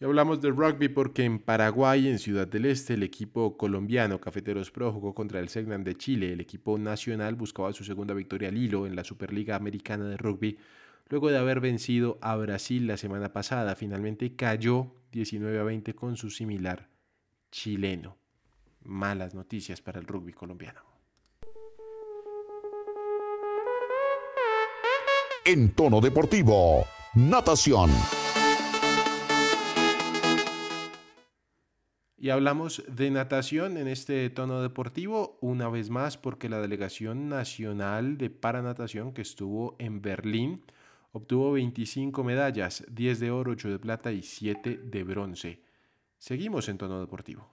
Y 0.00 0.04
hablamos 0.04 0.40
de 0.40 0.50
rugby 0.50 0.88
porque 0.88 1.24
en 1.24 1.40
Paraguay, 1.40 2.06
en 2.06 2.20
Ciudad 2.20 2.46
del 2.46 2.66
Este, 2.66 2.94
el 2.94 3.02
equipo 3.02 3.56
colombiano 3.56 4.20
Cafeteros 4.20 4.70
Pro 4.70 4.92
jugó 4.92 5.12
contra 5.12 5.40
el 5.40 5.48
Segnan 5.48 5.82
de 5.82 5.96
Chile. 5.96 6.32
El 6.32 6.40
equipo 6.40 6.78
nacional 6.78 7.34
buscaba 7.34 7.72
su 7.72 7.82
segunda 7.82 8.14
victoria 8.14 8.48
al 8.48 8.56
hilo 8.56 8.86
en 8.86 8.94
la 8.94 9.02
Superliga 9.02 9.56
Americana 9.56 10.04
de 10.08 10.16
Rugby, 10.16 10.56
luego 11.08 11.30
de 11.30 11.38
haber 11.38 11.58
vencido 11.58 12.16
a 12.20 12.36
Brasil 12.36 12.86
la 12.86 12.96
semana 12.96 13.32
pasada. 13.32 13.74
Finalmente 13.74 14.36
cayó 14.36 14.94
19 15.10 15.58
a 15.58 15.64
20 15.64 15.94
con 15.94 16.16
su 16.16 16.30
similar 16.30 16.88
chileno. 17.50 18.18
Malas 18.84 19.34
noticias 19.34 19.82
para 19.82 19.98
el 19.98 20.06
rugby 20.06 20.32
colombiano. 20.32 20.80
En 25.44 25.72
tono 25.72 26.00
deportivo, 26.00 26.84
natación. 27.14 27.90
Y 32.20 32.30
hablamos 32.30 32.82
de 32.88 33.12
natación 33.12 33.76
en 33.76 33.86
este 33.86 34.28
tono 34.30 34.60
deportivo, 34.60 35.38
una 35.40 35.68
vez 35.68 35.88
más, 35.88 36.18
porque 36.18 36.48
la 36.48 36.60
Delegación 36.60 37.28
Nacional 37.28 38.18
de 38.18 38.28
Paranatación 38.28 39.12
que 39.12 39.22
estuvo 39.22 39.76
en 39.78 40.02
Berlín 40.02 40.64
obtuvo 41.12 41.52
25 41.52 42.24
medallas, 42.24 42.84
10 42.90 43.20
de 43.20 43.30
oro, 43.30 43.52
8 43.52 43.70
de 43.70 43.78
plata 43.78 44.10
y 44.10 44.22
7 44.22 44.80
de 44.82 45.04
bronce. 45.04 45.62
Seguimos 46.18 46.68
en 46.68 46.78
tono 46.78 46.98
deportivo. 47.00 47.48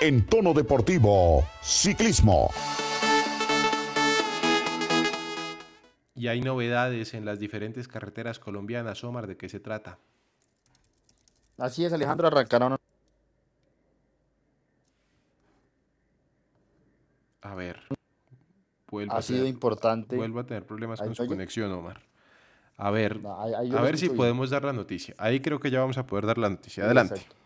En 0.00 0.26
tono 0.26 0.54
deportivo, 0.54 1.44
ciclismo. 1.62 2.50
Y 6.16 6.28
hay 6.28 6.40
novedades 6.40 7.12
en 7.14 7.24
las 7.26 7.38
diferentes 7.38 7.86
carreteras 7.88 8.38
colombianas. 8.38 9.04
Omar, 9.04 9.26
¿de 9.26 9.36
qué 9.36 9.48
se 9.50 9.60
trata? 9.60 9.98
Así 11.58 11.84
es, 11.84 11.92
Alejandro, 11.92 12.26
arrancaron 12.26 12.76
A 17.42 17.54
ver. 17.54 17.80
Vuelvo, 18.90 19.12
ha 19.14 19.18
a, 19.18 19.22
sido 19.22 19.40
tener, 19.40 19.52
importante. 19.54 20.16
vuelvo 20.16 20.40
a 20.40 20.46
tener 20.46 20.64
problemas 20.64 21.00
¿Ahí 21.00 21.06
con 21.08 21.14
su 21.14 21.22
oye? 21.22 21.28
conexión, 21.28 21.70
Omar. 21.72 22.00
A 22.78 22.90
ver, 22.90 23.20
No, 23.20 23.40
ahí- 23.40 23.54
ahí 23.54 23.70
yo 23.70 23.78
a 23.78 23.82
ver 23.82 23.96
si 23.98 24.08
podemos 24.08 24.50
dar 24.50 24.64
la 24.64 24.72
noticia. 24.72 25.14
Ahí 25.18 25.40
creo 25.40 25.60
que 25.60 25.70
ya 25.70 25.80
vamos 25.80 25.98
a 25.98 26.06
poder 26.06 26.26
dar 26.26 26.38
la 26.38 26.50
noticia. 26.50 26.84
Adelante. 26.84 27.14
Exacto. 27.14 27.36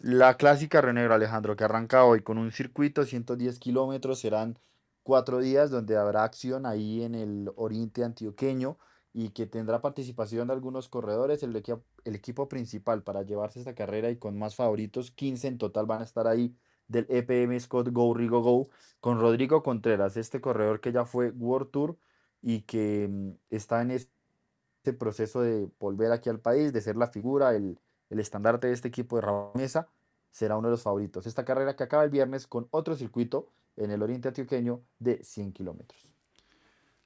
La 0.00 0.34
clásica 0.36 0.80
Río 0.80 0.92
Negro, 0.94 1.14
Alejandro, 1.14 1.56
que 1.56 1.64
arranca 1.64 2.04
hoy 2.04 2.22
con 2.22 2.38
un 2.38 2.50
circuito, 2.52 3.04
110 3.04 3.58
kilómetros, 3.58 4.20
serán 4.20 4.58
cuatro 5.06 5.38
días 5.38 5.70
donde 5.70 5.96
habrá 5.96 6.24
acción 6.24 6.66
ahí 6.66 7.04
en 7.04 7.14
el 7.14 7.52
oriente 7.54 8.02
antioqueño 8.02 8.76
y 9.12 9.28
que 9.28 9.46
tendrá 9.46 9.80
participación 9.80 10.48
de 10.48 10.54
algunos 10.54 10.88
corredores. 10.88 11.44
El, 11.44 11.54
equipo 11.54 11.84
el 12.04 12.16
equipo 12.16 12.48
principal 12.48 13.04
para 13.04 13.22
llevarse 13.22 13.60
esta 13.60 13.76
carrera 13.76 14.10
y 14.10 14.16
con 14.16 14.36
más 14.36 14.56
favoritos, 14.56 15.12
15 15.12 15.46
en 15.46 15.58
total 15.58 15.86
van 15.86 16.00
a 16.00 16.04
estar 16.04 16.26
ahí 16.26 16.56
del 16.88 17.06
EPM 17.08 17.58
Scott 17.60 17.90
Go 17.92 18.14
Rigo 18.14 18.42
Go 18.42 18.68
con 18.98 19.20
Rodrigo 19.20 19.62
Contreras, 19.62 20.16
este 20.16 20.40
corredor 20.40 20.80
que 20.80 20.90
ya 20.90 21.04
fue 21.04 21.30
World 21.30 21.70
Tour 21.70 21.96
y 22.42 22.62
que 22.62 23.06
mm, 23.08 23.30
está 23.50 23.82
en 23.82 23.92
este 23.92 24.92
proceso 24.98 25.40
de 25.40 25.70
volver 25.78 26.10
aquí 26.10 26.30
al 26.30 26.40
país, 26.40 26.72
de 26.72 26.80
ser 26.80 26.96
la 26.96 27.06
figura, 27.06 27.54
el, 27.54 27.78
el 28.10 28.18
estandarte 28.18 28.66
de 28.66 28.72
este 28.72 28.88
equipo 28.88 29.14
de 29.16 29.22
Raúl 29.22 29.52
Mesa, 29.54 29.88
será 30.32 30.56
uno 30.56 30.66
de 30.66 30.72
los 30.72 30.82
favoritos. 30.82 31.28
Esta 31.28 31.44
carrera 31.44 31.76
que 31.76 31.84
acaba 31.84 32.02
el 32.02 32.10
viernes 32.10 32.48
con 32.48 32.66
otro 32.72 32.96
circuito 32.96 33.52
en 33.76 33.90
el 33.90 34.02
oriente 34.02 34.28
antioqueño 34.28 34.82
de 34.98 35.22
100 35.22 35.52
kilómetros. 35.52 36.08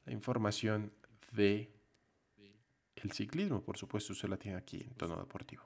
La 0.05 0.13
información 0.13 0.93
de 1.33 1.73
el 2.97 3.13
ciclismo, 3.13 3.63
por 3.63 3.79
supuesto, 3.79 4.13
usted 4.13 4.29
la 4.29 4.37
tiene 4.37 4.59
aquí 4.59 4.83
en 4.83 4.95
tono 4.95 5.17
deportivo. 5.17 5.63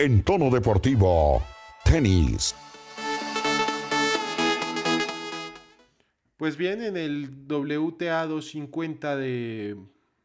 En 0.00 0.22
tono 0.24 0.50
deportivo, 0.50 1.42
tenis. 1.84 2.54
Pues 6.36 6.56
bien, 6.56 6.82
en 6.82 6.96
el 6.96 7.46
WTA 7.48 8.26
250 8.26 9.16
de 9.16 9.76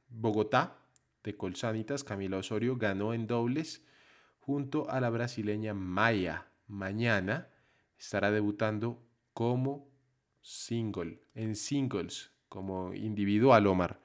Bogotá, 0.09 0.77
de 1.23 1.35
Colsanitas, 1.35 2.03
Camila 2.03 2.37
Osorio 2.37 2.75
ganó 2.75 3.13
en 3.13 3.25
dobles 3.25 3.83
junto 4.45 4.89
a 4.89 4.99
la 4.99 5.09
brasileña 5.09 5.73
Maya. 5.73 6.47
Mañana 6.67 7.47
estará 7.97 8.29
debutando 8.29 9.01
como 9.33 9.87
single, 10.41 11.21
en 11.33 11.55
singles, 11.55 12.31
como 12.49 12.93
individual, 12.93 13.67
Omar. 13.67 13.99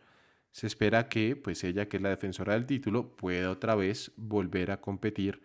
Se 0.52 0.66
espera 0.66 1.09
que, 1.09 1.35
pues 1.35 1.64
ella, 1.64 1.88
que 1.88 1.97
es 1.97 2.02
la 2.02 2.11
defensora 2.11 2.54
del 2.54 2.66
título, 2.66 3.16
pueda 3.16 3.50
otra 3.50 3.75
vez 3.75 4.12
volver 4.16 4.71
a 4.71 4.80
competir 4.80 5.42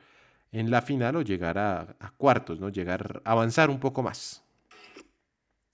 en 0.51 0.69
la 0.69 0.83
final 0.83 1.15
o 1.15 1.21
llegar 1.23 1.57
a, 1.57 1.95
cuartos, 2.17 2.59
¿no? 2.59 2.69
Llegar 2.69 3.21
a 3.25 3.31
avanzar 3.31 3.71
un 3.71 3.79
poco 3.79 4.03
más. 4.03 4.43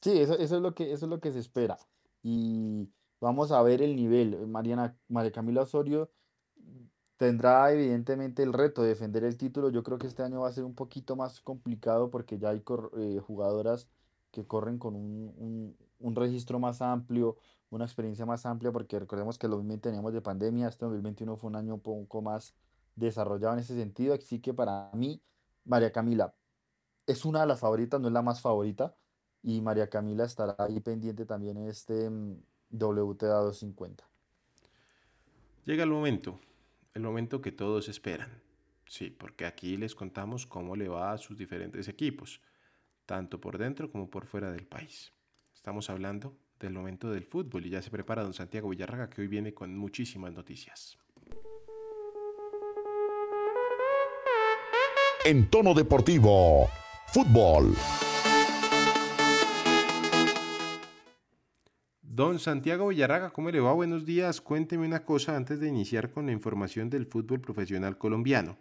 Sí, 0.01 0.17
eso, 0.17 0.37
eso 0.37 0.55
es 0.55 0.61
lo 0.61 0.73
que, 0.73 0.93
eso 0.93 1.05
es 1.05 1.09
lo 1.09 1.19
que 1.19 1.33
se 1.33 1.39
espera. 1.39 1.77
Y 2.23 2.87
vamos 3.19 3.51
a 3.51 3.61
ver 3.63 3.81
el 3.81 3.97
nivel. 3.97 4.47
Mariana, 4.47 4.97
María 5.09 5.31
Camila 5.31 5.63
Osorio 5.63 6.09
tendrá 7.19 7.69
evidentemente 7.73 8.41
el 8.43 8.53
reto 8.53 8.81
de 8.81 8.87
defender 8.89 9.25
el 9.25 9.35
título. 9.35 9.69
Yo 9.69 9.83
creo 9.83 9.97
que 9.97 10.07
este 10.07 10.23
año 10.23 10.39
va 10.39 10.47
a 10.47 10.53
ser 10.53 10.63
un 10.63 10.73
poquito 10.73 11.17
más 11.17 11.41
complicado 11.41 12.09
porque 12.09 12.39
ya 12.39 12.49
hay 12.49 12.63
eh, 12.97 13.19
jugadoras 13.19 13.89
que 14.31 14.47
corren 14.47 14.79
con 14.79 14.95
un, 14.95 15.33
un- 15.37 15.77
un 15.99 16.15
registro 16.15 16.59
más 16.59 16.81
amplio, 16.81 17.35
una 17.71 17.83
experiencia 17.83 18.25
más 18.25 18.45
amplia, 18.45 18.71
porque 18.71 18.97
recordemos 18.97 19.37
que 19.37 19.47
el 19.47 19.51
2020 19.51 19.89
teníamos 19.89 20.13
de 20.13 20.21
pandemia, 20.21 20.69
este 20.69 20.85
2021 20.85 21.35
fue 21.35 21.49
un 21.49 21.57
año 21.57 21.73
un 21.73 21.81
poco 21.81 22.21
más 22.21 22.53
desarrollado 22.95 23.53
en 23.55 23.59
ese 23.59 23.75
sentido. 23.75 24.13
Así 24.13 24.39
que 24.39 24.53
para 24.53 24.89
mí, 24.93 25.21
María 25.65 25.91
Camila 25.91 26.33
es 27.05 27.25
una 27.25 27.41
de 27.41 27.47
las 27.47 27.59
favoritas, 27.59 27.99
no 27.99 28.07
es 28.07 28.13
la 28.13 28.21
más 28.21 28.39
favorita. 28.39 28.95
Y 29.43 29.59
María 29.59 29.89
Camila 29.89 30.23
estará 30.23 30.55
ahí 30.57 30.79
pendiente 30.79 31.25
también 31.25 31.57
en 31.57 31.67
este 31.67 32.09
mm, 32.09 32.37
WTA 32.71 33.39
250. 33.41 34.05
Llega 35.65 35.83
el 35.83 35.89
momento, 35.89 36.39
el 36.93 37.01
momento 37.01 37.41
que 37.41 37.51
todos 37.51 37.89
esperan. 37.89 38.41
Sí, 38.87 39.09
porque 39.09 39.45
aquí 39.45 39.77
les 39.77 39.93
contamos 39.93 40.45
cómo 40.45 40.75
le 40.75 40.87
va 40.87 41.13
a 41.13 41.17
sus 41.17 41.37
diferentes 41.37 41.87
equipos, 41.87 42.41
tanto 43.05 43.39
por 43.39 43.57
dentro 43.57 43.91
como 43.91 44.09
por 44.09 44.25
fuera 44.25 44.51
del 44.51 44.65
país. 44.65 45.13
Estamos 45.53 45.89
hablando 45.89 46.35
del 46.59 46.73
momento 46.73 47.11
del 47.11 47.23
fútbol 47.23 47.65
y 47.65 47.69
ya 47.69 47.81
se 47.81 47.91
prepara 47.91 48.23
don 48.23 48.33
Santiago 48.33 48.69
Villarraga 48.69 49.09
que 49.09 49.21
hoy 49.21 49.27
viene 49.27 49.53
con 49.53 49.77
muchísimas 49.77 50.33
noticias. 50.33 50.97
En 55.25 55.49
tono 55.49 55.73
deportivo, 55.73 56.69
fútbol. 57.07 57.75
Don 62.19 62.37
Santiago 62.37 62.89
Villarraga, 62.89 63.29
¿cómo 63.29 63.49
le 63.49 63.61
va? 63.61 63.71
Buenos 63.71 64.05
días. 64.05 64.41
Cuénteme 64.41 64.85
una 64.85 65.05
cosa 65.05 65.37
antes 65.37 65.61
de 65.61 65.69
iniciar 65.69 66.11
con 66.11 66.25
la 66.25 66.33
información 66.33 66.89
del 66.89 67.05
fútbol 67.05 67.39
profesional 67.39 67.97
colombiano. 67.97 68.57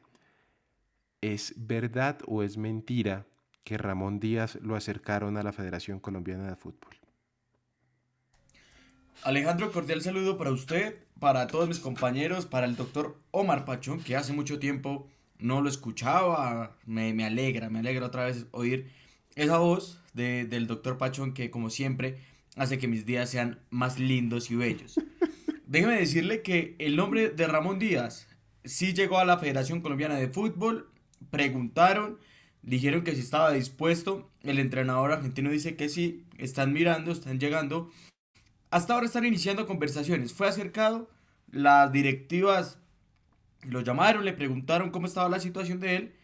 ¿Es 1.22 1.54
verdad 1.56 2.20
o 2.28 2.44
es 2.44 2.56
mentira 2.56 3.26
que 3.64 3.76
Ramón 3.76 4.20
Díaz 4.20 4.60
lo 4.62 4.76
acercaron 4.76 5.36
a 5.36 5.42
la 5.42 5.52
Federación 5.52 5.98
Colombiana 5.98 6.48
de 6.48 6.54
Fútbol? 6.54 6.94
Alejandro, 9.24 9.72
cordial 9.72 10.02
saludo 10.02 10.38
para 10.38 10.52
usted, 10.52 10.94
para 11.18 11.48
todos 11.48 11.66
mis 11.66 11.80
compañeros, 11.80 12.46
para 12.46 12.64
el 12.64 12.76
doctor 12.76 13.16
Omar 13.32 13.64
Pachón, 13.64 13.98
que 14.04 14.14
hace 14.14 14.32
mucho 14.32 14.60
tiempo 14.60 15.08
no 15.40 15.62
lo 15.62 15.68
escuchaba. 15.68 16.76
Me, 16.86 17.12
me 17.12 17.24
alegra, 17.24 17.70
me 17.70 17.80
alegra 17.80 18.06
otra 18.06 18.26
vez 18.26 18.46
oír 18.52 18.88
esa 19.34 19.58
voz 19.58 20.00
de- 20.12 20.44
del 20.44 20.68
doctor 20.68 20.96
Pachón 20.96 21.34
que 21.34 21.50
como 21.50 21.70
siempre 21.70 22.37
hace 22.56 22.78
que 22.78 22.88
mis 22.88 23.06
días 23.06 23.30
sean 23.30 23.60
más 23.70 23.98
lindos 23.98 24.50
y 24.50 24.56
bellos. 24.56 25.00
Déjeme 25.66 25.96
decirle 25.96 26.42
que 26.42 26.76
el 26.78 26.96
nombre 26.96 27.28
de 27.30 27.46
Ramón 27.46 27.78
Díaz 27.78 28.26
sí 28.64 28.94
llegó 28.94 29.18
a 29.18 29.24
la 29.24 29.38
Federación 29.38 29.80
Colombiana 29.80 30.16
de 30.16 30.28
Fútbol, 30.28 30.90
preguntaron, 31.30 32.18
dijeron 32.62 33.04
que 33.04 33.14
si 33.14 33.20
estaba 33.20 33.52
dispuesto, 33.52 34.30
el 34.42 34.58
entrenador 34.58 35.12
argentino 35.12 35.50
dice 35.50 35.76
que 35.76 35.88
sí, 35.88 36.24
están 36.38 36.72
mirando, 36.72 37.12
están 37.12 37.38
llegando. 37.38 37.90
Hasta 38.70 38.94
ahora 38.94 39.06
están 39.06 39.24
iniciando 39.24 39.66
conversaciones. 39.66 40.32
Fue 40.32 40.48
acercado, 40.48 41.10
las 41.50 41.92
directivas 41.92 42.78
lo 43.62 43.80
llamaron, 43.80 44.24
le 44.24 44.32
preguntaron 44.32 44.90
cómo 44.90 45.06
estaba 45.06 45.28
la 45.28 45.40
situación 45.40 45.80
de 45.80 45.96
él, 45.96 46.14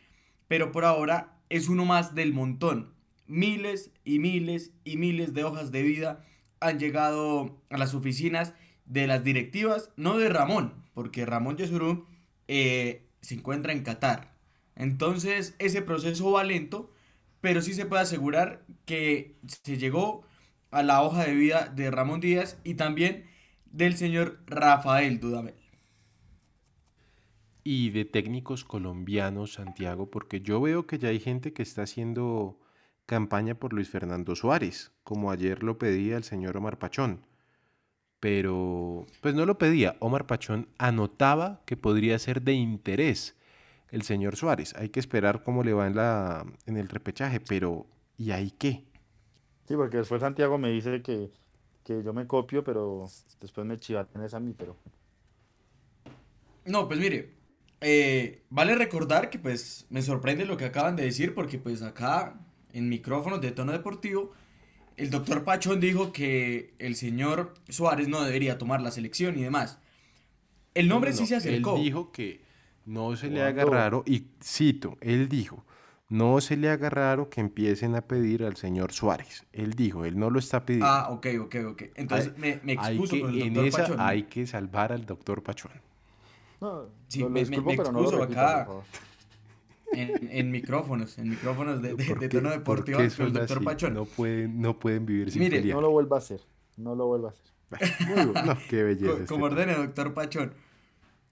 pero 0.49 0.73
por 0.73 0.85
ahora 0.85 1.37
es 1.49 1.69
uno 1.69 1.85
más 1.85 2.15
del 2.15 2.33
montón. 2.33 2.94
Miles 3.27 3.91
y 4.05 4.19
miles 4.19 4.73
y 4.85 4.97
miles 4.97 5.35
de 5.35 5.45
hojas 5.45 5.73
de 5.73 5.83
vida 5.83 6.25
han 6.61 6.79
llegado 6.79 7.63
a 7.71 7.79
las 7.79 7.95
oficinas 7.95 8.55
de 8.87 9.07
las 9.07 9.25
directivas, 9.25 9.91
no 9.97 10.19
de 10.19 10.29
Ramón, 10.29 10.85
porque 10.95 11.27
Ramón 11.27 11.57
Yesurú 11.57 12.07
eh, 12.49 13.07
se 13.21 13.35
encuentra 13.35 13.73
en 13.73 13.83
Qatar. 13.83 14.35
Entonces 14.77 15.55
ese 15.59 15.83
proceso 15.83 16.33
va 16.33 16.45
lento, 16.45 16.93
pero 17.41 17.63
sí 17.63 17.75
se 17.75 17.87
puede 17.87 18.03
asegurar 18.03 18.65
que 18.85 19.37
se 19.47 19.79
llegó 19.79 20.25
a 20.71 20.83
la 20.83 21.03
hoja 21.03 21.25
de 21.25 21.35
vida 21.35 21.69
de 21.69 21.91
Ramón 21.91 22.21
Díaz 22.21 22.59
y 22.65 22.75
también 22.75 23.27
del 23.67 23.97
señor 23.97 24.41
Rafael 24.47 25.21
Dudamel. 25.21 25.55
Y 27.63 27.91
de 27.91 28.05
técnicos 28.05 28.65
colombianos, 28.65 29.55
Santiago, 29.55 30.11
porque 30.11 30.41
yo 30.41 30.61
veo 30.61 30.87
que 30.87 30.99
ya 30.99 31.09
hay 31.09 31.21
gente 31.21 31.53
que 31.53 31.63
está 31.63 31.83
haciendo 31.83 32.59
campaña 33.07 33.55
por 33.55 33.73
Luis 33.73 33.89
Fernando 33.89 34.35
Suárez, 34.35 34.93
como 35.03 35.31
ayer 35.31 35.63
lo 35.63 35.79
pedía 35.79 36.17
el 36.17 36.25
señor 36.25 36.57
Omar 36.57 36.79
Pachón. 36.79 37.21
Pero, 38.21 39.07
pues 39.21 39.35
no 39.35 39.45
lo 39.45 39.59
pedía, 39.59 39.97
Omar 40.01 40.27
Pachón 40.27 40.69
anotaba 40.79 41.61
que 41.67 41.77
podría 41.77 42.19
ser 42.19 42.43
de 42.43 42.55
interés 42.55 43.37
el 43.91 44.03
señor 44.03 44.37
Suárez. 44.37 44.75
Hay 44.77 44.89
que 44.89 45.01
esperar 45.01 45.43
cómo 45.43 45.63
le 45.63 45.75
va 45.75 45.87
en, 45.87 45.97
la, 45.97 46.47
en 46.67 46.77
el 46.77 46.89
repechaje, 46.89 47.41
pero 47.41 47.87
¿y 48.17 48.31
ahí 48.31 48.51
qué? 48.51 48.85
Sí, 49.69 49.77
porque 49.77 49.99
después 49.99 50.21
Santiago 50.21 50.59
me 50.59 50.71
dice 50.71 51.03
que, 51.03 51.31
que 51.85 52.03
yo 52.03 52.13
me 52.13 52.27
copio, 52.27 52.65
pero 52.65 53.07
después 53.41 53.67
me 53.67 53.79
chivaten 53.79 54.23
a 54.33 54.41
mí, 54.41 54.55
pero... 54.57 54.77
No, 56.65 56.89
pues 56.89 56.99
mire, 56.99 57.35
eh, 57.81 58.43
vale 58.49 58.75
recordar 58.75 59.29
que 59.29 59.39
pues 59.39 59.87
me 59.91 60.01
sorprende 60.01 60.47
lo 60.47 60.57
que 60.57 60.65
acaban 60.65 60.97
de 60.97 61.05
decir 61.05 61.35
porque 61.35 61.59
pues 61.59 61.83
acá 61.83 62.35
en 62.75 62.89
micrófonos 62.89 63.41
de 63.41 63.51
tono 63.53 63.73
deportivo 63.73 64.33
el 64.97 65.11
doctor 65.11 65.43
Pachón 65.43 65.81
dijo 65.81 66.13
que 66.13 66.73
el 66.79 66.95
señor 66.95 67.55
Suárez 67.69 68.07
no 68.07 68.23
debería 68.23 68.59
tomar 68.59 68.81
la 68.81 68.93
selección 68.93 69.37
y 69.37 69.43
demás. 69.43 69.79
El 70.75 70.87
nombre 70.89 71.11
No, 71.11 71.17
sí 71.17 71.27
se 71.27 71.35
acercó. 71.35 71.75
Él 71.77 71.83
dijo 71.83 72.13
que 72.13 72.43
no 72.87 73.17
se 73.17 73.29
le 73.29 73.43
haga 73.43 73.65
raro, 73.65 74.05
y 74.07 74.27
cito, 74.41 74.97
él 75.01 75.29
dijo, 75.29 75.65
no 76.09 76.41
se 76.41 76.57
le 76.57 76.71
haga 76.71 76.91
raro 76.91 77.29
que 77.29 77.41
empiecen 77.41 77.97
a 77.97 78.03
pedir 78.03 78.45
al 78.45 78.55
señor 78.57 78.93
Suárez. 78.93 79.45
Él 79.53 79.73
dijo, 79.75 80.05
él 80.05 80.17
no 80.17 80.31
lo 80.31 80.39
está 80.39 80.65
pidiendo. 80.65 80.87
Ah, 80.87 81.09
ok, 81.11 81.27
ok, 81.41 81.57
ok. 81.71 81.83
Entonces 81.97 82.29
Hay- 82.35 82.41
me, 82.41 82.61
me 82.63 82.73
expuso 82.75 83.15
que, 83.17 83.21
con 83.23 83.31
el 83.31 83.43
en 83.43 83.55
doctor 83.55 83.69
esa 83.69 83.79
Pachón. 83.79 83.97
hay 84.01 84.23
que 84.25 84.47
salvar 84.47 84.93
al 84.93 85.07
doctor 85.07 85.43
Pachón. 85.43 85.73
No, 86.61 86.85
Sí, 87.09 87.19
lo, 87.19 87.25
lo 87.27 87.31
me- 87.31 87.41
me- 87.41 87.47
disculpo, 87.49 87.71
me 87.71 87.77
pero 87.79 87.91
no 87.93 88.01
lo 88.03 88.11
repita, 88.21 88.63
acá. 88.63 88.71
En, 89.93 90.29
en 90.33 90.51
micrófonos, 90.51 91.19
en 91.19 91.29
micrófonos 91.31 91.81
de, 91.83 91.95
de- 91.95 92.05
¿Por 92.05 92.19
de 92.19 92.29
qué- 92.29 92.37
tono 92.39 92.51
por 92.51 92.85
deportivo 92.85 92.99
con 93.17 93.27
el 93.27 93.33
doctor 93.33 93.57
así? 93.59 93.65
Pachón. 93.65 93.95
No 93.95 94.05
pueden, 94.07 94.61
no 94.61 94.79
pueden 94.79 95.07
vivir 95.07 95.31
sin 95.31 95.43
Mire, 95.43 95.59
pelear. 95.59 95.77
No 95.77 95.83
lo 95.83 95.91
vuelva 95.91 96.17
a 96.17 96.19
hacer, 96.19 96.41
no 96.77 96.95
lo 96.97 97.07
vuelva 97.07 97.29
a 97.29 97.33
hacer. 97.33 97.45
Muy 98.09 98.25
bueno, 98.27 98.43
no, 98.55 98.59
qué 98.69 98.83
belleza. 98.83 99.07
Co- 99.13 99.13
este 99.15 99.27
Como 99.27 99.49
doctor 99.51 100.15
Pachón. 100.15 100.55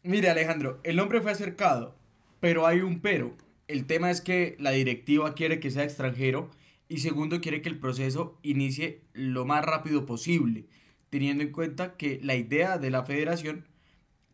Mire, 0.05 0.29
Alejandro, 0.31 0.81
el 0.85 0.99
hombre 1.01 1.21
fue 1.21 1.31
acercado, 1.33 1.95
pero 2.41 2.67
hay 2.67 2.81
un 2.81 3.01
pero. 3.01 3.35
El 3.69 3.87
tema 3.87 4.11
es 4.11 4.21
que 4.21 4.57
la 4.59 4.71
directiva 4.73 5.35
quiere 5.35 5.59
que 5.61 5.71
sea 5.71 5.85
extranjero 5.85 6.51
y 6.89 6.99
segundo 6.99 7.41
quiere 7.41 7.63
que 7.63 7.69
el 7.69 7.79
proceso 7.79 8.39
inicie 8.43 9.01
lo 9.13 9.45
más 9.45 9.65
rápido 9.65 10.05
posible, 10.05 10.67
teniendo 11.11 11.43
en 11.43 11.53
cuenta 11.53 11.97
que 11.97 12.21
la 12.23 12.35
idea 12.35 12.79
de 12.79 12.91
la 12.91 13.05
federación 13.05 13.67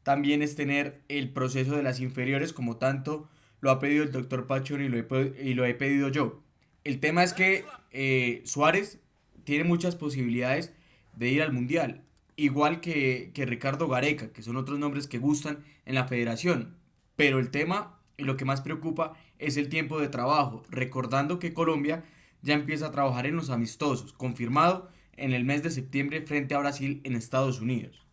también 0.02 0.42
es 0.42 0.57
tener 0.57 1.02
el 1.09 1.31
proceso 1.31 1.76
de 1.76 1.83
las 1.83 2.00
inferiores 2.00 2.52
como 2.52 2.76
tanto 2.78 3.28
lo 3.61 3.71
ha 3.71 3.79
pedido 3.79 4.05
el 4.05 4.12
doctor 4.12 4.47
Pachón 4.47 4.83
y 4.83 4.88
lo 4.88 4.99
he, 4.99 5.42
y 5.42 5.55
lo 5.55 5.64
he 5.64 5.75
pedido 5.75 6.09
yo. 6.09 6.42
El 6.85 7.01
tema 7.01 7.25
es 7.25 7.33
que 7.33 7.64
eh, 7.90 8.42
Suárez 8.44 9.01
tiene 9.44 9.64
muchas 9.64 9.97
posibilidades 9.97 10.73
de 11.16 11.29
ir 11.29 11.42
al 11.42 11.53
Mundial, 11.53 12.03
igual 12.37 12.81
que, 12.81 13.31
que 13.35 13.47
Ricardo 13.47 13.88
Gareca, 13.88 14.33
que 14.33 14.42
son 14.42 14.57
otros 14.57 14.79
nombres 14.79 15.07
que 15.07 15.18
gustan 15.18 15.64
en 15.85 15.94
la 15.94 16.07
federación. 16.07 16.77
Pero 17.16 17.38
el 17.38 17.51
tema 17.51 17.99
y 18.16 18.25
lo 18.25 18.37
que 18.37 18.44
más 18.44 18.61
preocupa 18.61 19.14
es 19.38 19.57
el 19.57 19.68
tiempo 19.68 20.01
de 20.01 20.09
trabajo, 20.09 20.64
recordando 20.71 21.38
que 21.38 21.55
Colombia 21.55 22.05
ya 22.42 22.55
empieza 22.55 22.88
a 22.88 22.92
trabajar 22.92 23.27
en 23.27 23.37
los 23.37 23.51
amistosos, 23.51 24.12
confirmado 24.12 24.90
en 25.16 25.33
el 25.33 25.44
mes 25.44 25.62
de 25.62 25.71
septiembre 25.71 26.23
frente 26.23 26.55
a 26.55 26.59
Brasil 26.59 27.01
en 27.05 27.14
Estados 27.14 27.61
Unidos. 27.61 28.08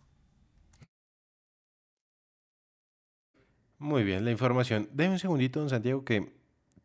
Muy 3.77 4.03
bien, 4.03 4.23
la 4.23 4.31
información. 4.31 4.89
Deme 4.93 5.13
un 5.13 5.19
segundito, 5.19 5.59
don 5.59 5.69
Santiago, 5.69 6.03
que 6.05 6.33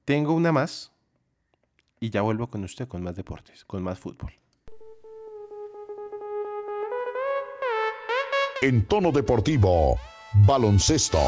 tengo 0.05 0.33
una 0.33 0.53
más 0.53 0.93
y 2.01 2.11
ya 2.11 2.23
vuelvo 2.23 2.49
con 2.49 2.65
usted 2.65 2.89
con 2.89 3.03
más 3.03 3.15
deportes, 3.15 3.65
con 3.65 3.83
más 3.83 3.99
fútbol. 3.99 4.33
En 8.63 8.85
tono 8.85 9.13
deportivo, 9.13 9.99
baloncesto. 10.47 11.19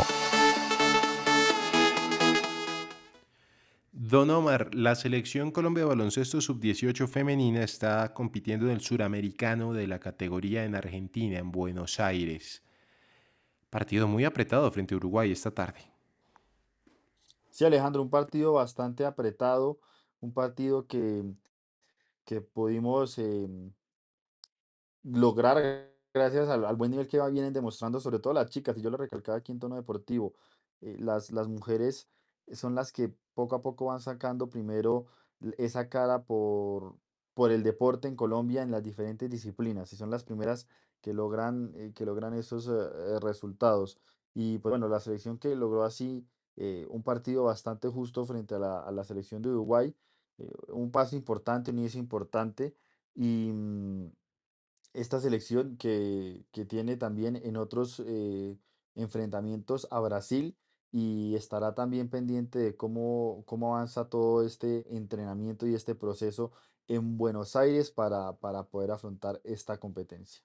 Don 3.93 4.29
Omar, 4.29 4.75
la 4.75 4.95
selección 4.95 5.51
Colombia 5.51 5.85
de 5.85 5.89
baloncesto 5.89 6.43
sub-18 6.43 7.09
femenina 7.09 7.63
está 7.63 8.13
compitiendo 8.13 8.67
en 8.67 8.73
el 8.73 8.81
suramericano 8.83 9.73
de 9.73 9.87
la 9.87 10.01
categoría 10.01 10.65
en 10.65 10.75
Argentina, 10.75 11.39
en 11.39 11.51
Buenos 11.51 12.01
Aires. 12.01 12.62
Partido 13.73 14.07
muy 14.07 14.27
apretado 14.27 14.71
frente 14.71 14.93
a 14.93 14.99
Uruguay 14.99 15.33
esta 15.33 15.51
tarde. 15.51 15.81
Sí, 17.49 17.65
Alejandro, 17.65 18.03
un 18.03 18.11
partido 18.11 18.53
bastante 18.53 19.07
apretado, 19.07 19.81
un 20.21 20.35
partido 20.35 20.87
que, 20.87 21.25
que 22.27 22.43
pudimos 22.43 23.17
eh, 23.17 23.49
lograr 25.05 25.91
gracias 26.13 26.51
al, 26.51 26.77
buen 26.77 26.91
nivel 26.91 27.09
que 27.09 27.19
vienen 27.31 27.55
demostrando, 27.55 27.99
sobre 27.99 28.19
todo 28.19 28.35
las 28.35 28.51
chicas, 28.51 28.77
y 28.77 28.83
yo 28.83 28.91
lo 28.91 28.99
recalcaba 28.99 29.39
aquí 29.39 29.53
en 29.53 29.59
tono 29.59 29.77
deportivo, 29.77 30.35
eh, 30.83 30.99
las, 30.99 31.31
las 31.31 31.49
mujeres 31.49 32.11
son 32.53 32.75
las 32.75 32.93
que 32.93 33.11
poco 33.33 33.57
a 33.57 33.63
poco 33.63 33.87
van 33.87 34.01
sacando 34.01 34.51
primero 34.51 35.07
esa 35.57 35.89
cara 35.89 36.25
por, 36.25 36.95
por 37.33 37.51
el 37.51 37.63
deporte 37.63 38.07
en 38.07 38.17
Colombia 38.17 38.61
en 38.61 38.71
las 38.71 38.83
diferentes 38.83 39.31
disciplinas, 39.31 39.95
y 39.95 39.97
son 39.97 40.11
las 40.11 40.25
primeras 40.25 40.69
que 41.03 41.13
logran, 41.13 41.73
eh, 41.77 41.93
que 41.95 42.07
logran 42.07 42.35
esos 42.35 42.69
eh, 42.69 43.21
resultados. 43.21 43.99
Y 44.35 44.59
pues 44.59 44.71
bueno, 44.71 44.89
la 44.89 45.01
selección 45.01 45.39
que 45.39 45.55
logró 45.57 45.85
así 45.85 46.27
eh, 46.57 46.87
un 46.91 47.03
partido 47.03 47.45
bastante 47.45 47.89
justo 47.89 48.25
frente 48.25 48.55
a 48.55 48.59
la, 48.59 48.81
a 48.81 48.93
la 48.93 49.05
selección 49.05 49.43
de 49.43 49.51
Uruguay, 49.51 49.95
eh, 50.39 50.51
un 50.69 50.91
paso 50.91 51.17
importante, 51.17 51.71
un 51.71 51.79
inicio 51.81 52.01
importante, 52.01 52.75
y 53.15 53.51
mm, 53.53 54.07
esta 54.95 55.21
selección 55.21 55.77
que, 55.77 56.45
que 56.53 56.65
tiene 56.65 56.97
también 56.97 57.37
en 57.37 57.57
otros 57.57 58.03
enfrentamientos 58.95 59.89
a 59.91 60.01
Brasil 60.01 60.57
y 60.91 61.35
estará 61.35 61.75
también 61.75 62.11
pendiente 62.11 62.59
de 62.59 62.77
cómo, 62.77 63.43
cómo 63.47 63.75
avanza 63.75 64.09
todo 64.11 64.45
este 64.45 64.95
entrenamiento 64.95 65.67
y 65.67 65.75
este 65.75 65.95
proceso 65.95 66.53
en 66.89 67.17
Buenos 67.17 67.57
Aires 67.57 67.91
para, 67.91 68.37
para 68.37 68.65
poder 68.65 68.91
afrontar 68.91 69.41
esta 69.45 69.79
competencia. 69.79 70.43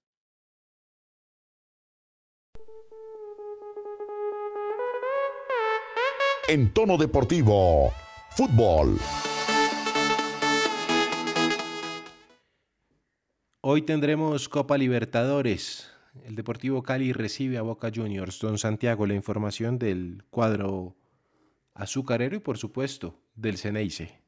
En 6.50 6.72
tono 6.72 6.96
deportivo, 6.96 7.92
fútbol. 8.30 8.98
Hoy 13.60 13.82
tendremos 13.82 14.48
Copa 14.48 14.78
Libertadores. 14.78 15.90
El 16.24 16.36
Deportivo 16.36 16.84
Cali 16.84 17.12
recibe 17.12 17.58
a 17.58 17.64
Boca 17.64 17.92
Juniors. 17.94 18.40
Don 18.40 18.58
Santiago, 18.58 19.06
la 19.06 19.14
información 19.14 19.78
del 19.78 20.24
cuadro 20.30 20.96
azucarero 21.74 22.38
y 22.38 22.40
por 22.40 22.58
supuesto 22.58 23.20
del 23.36 23.58
Ceneice. 23.58 24.22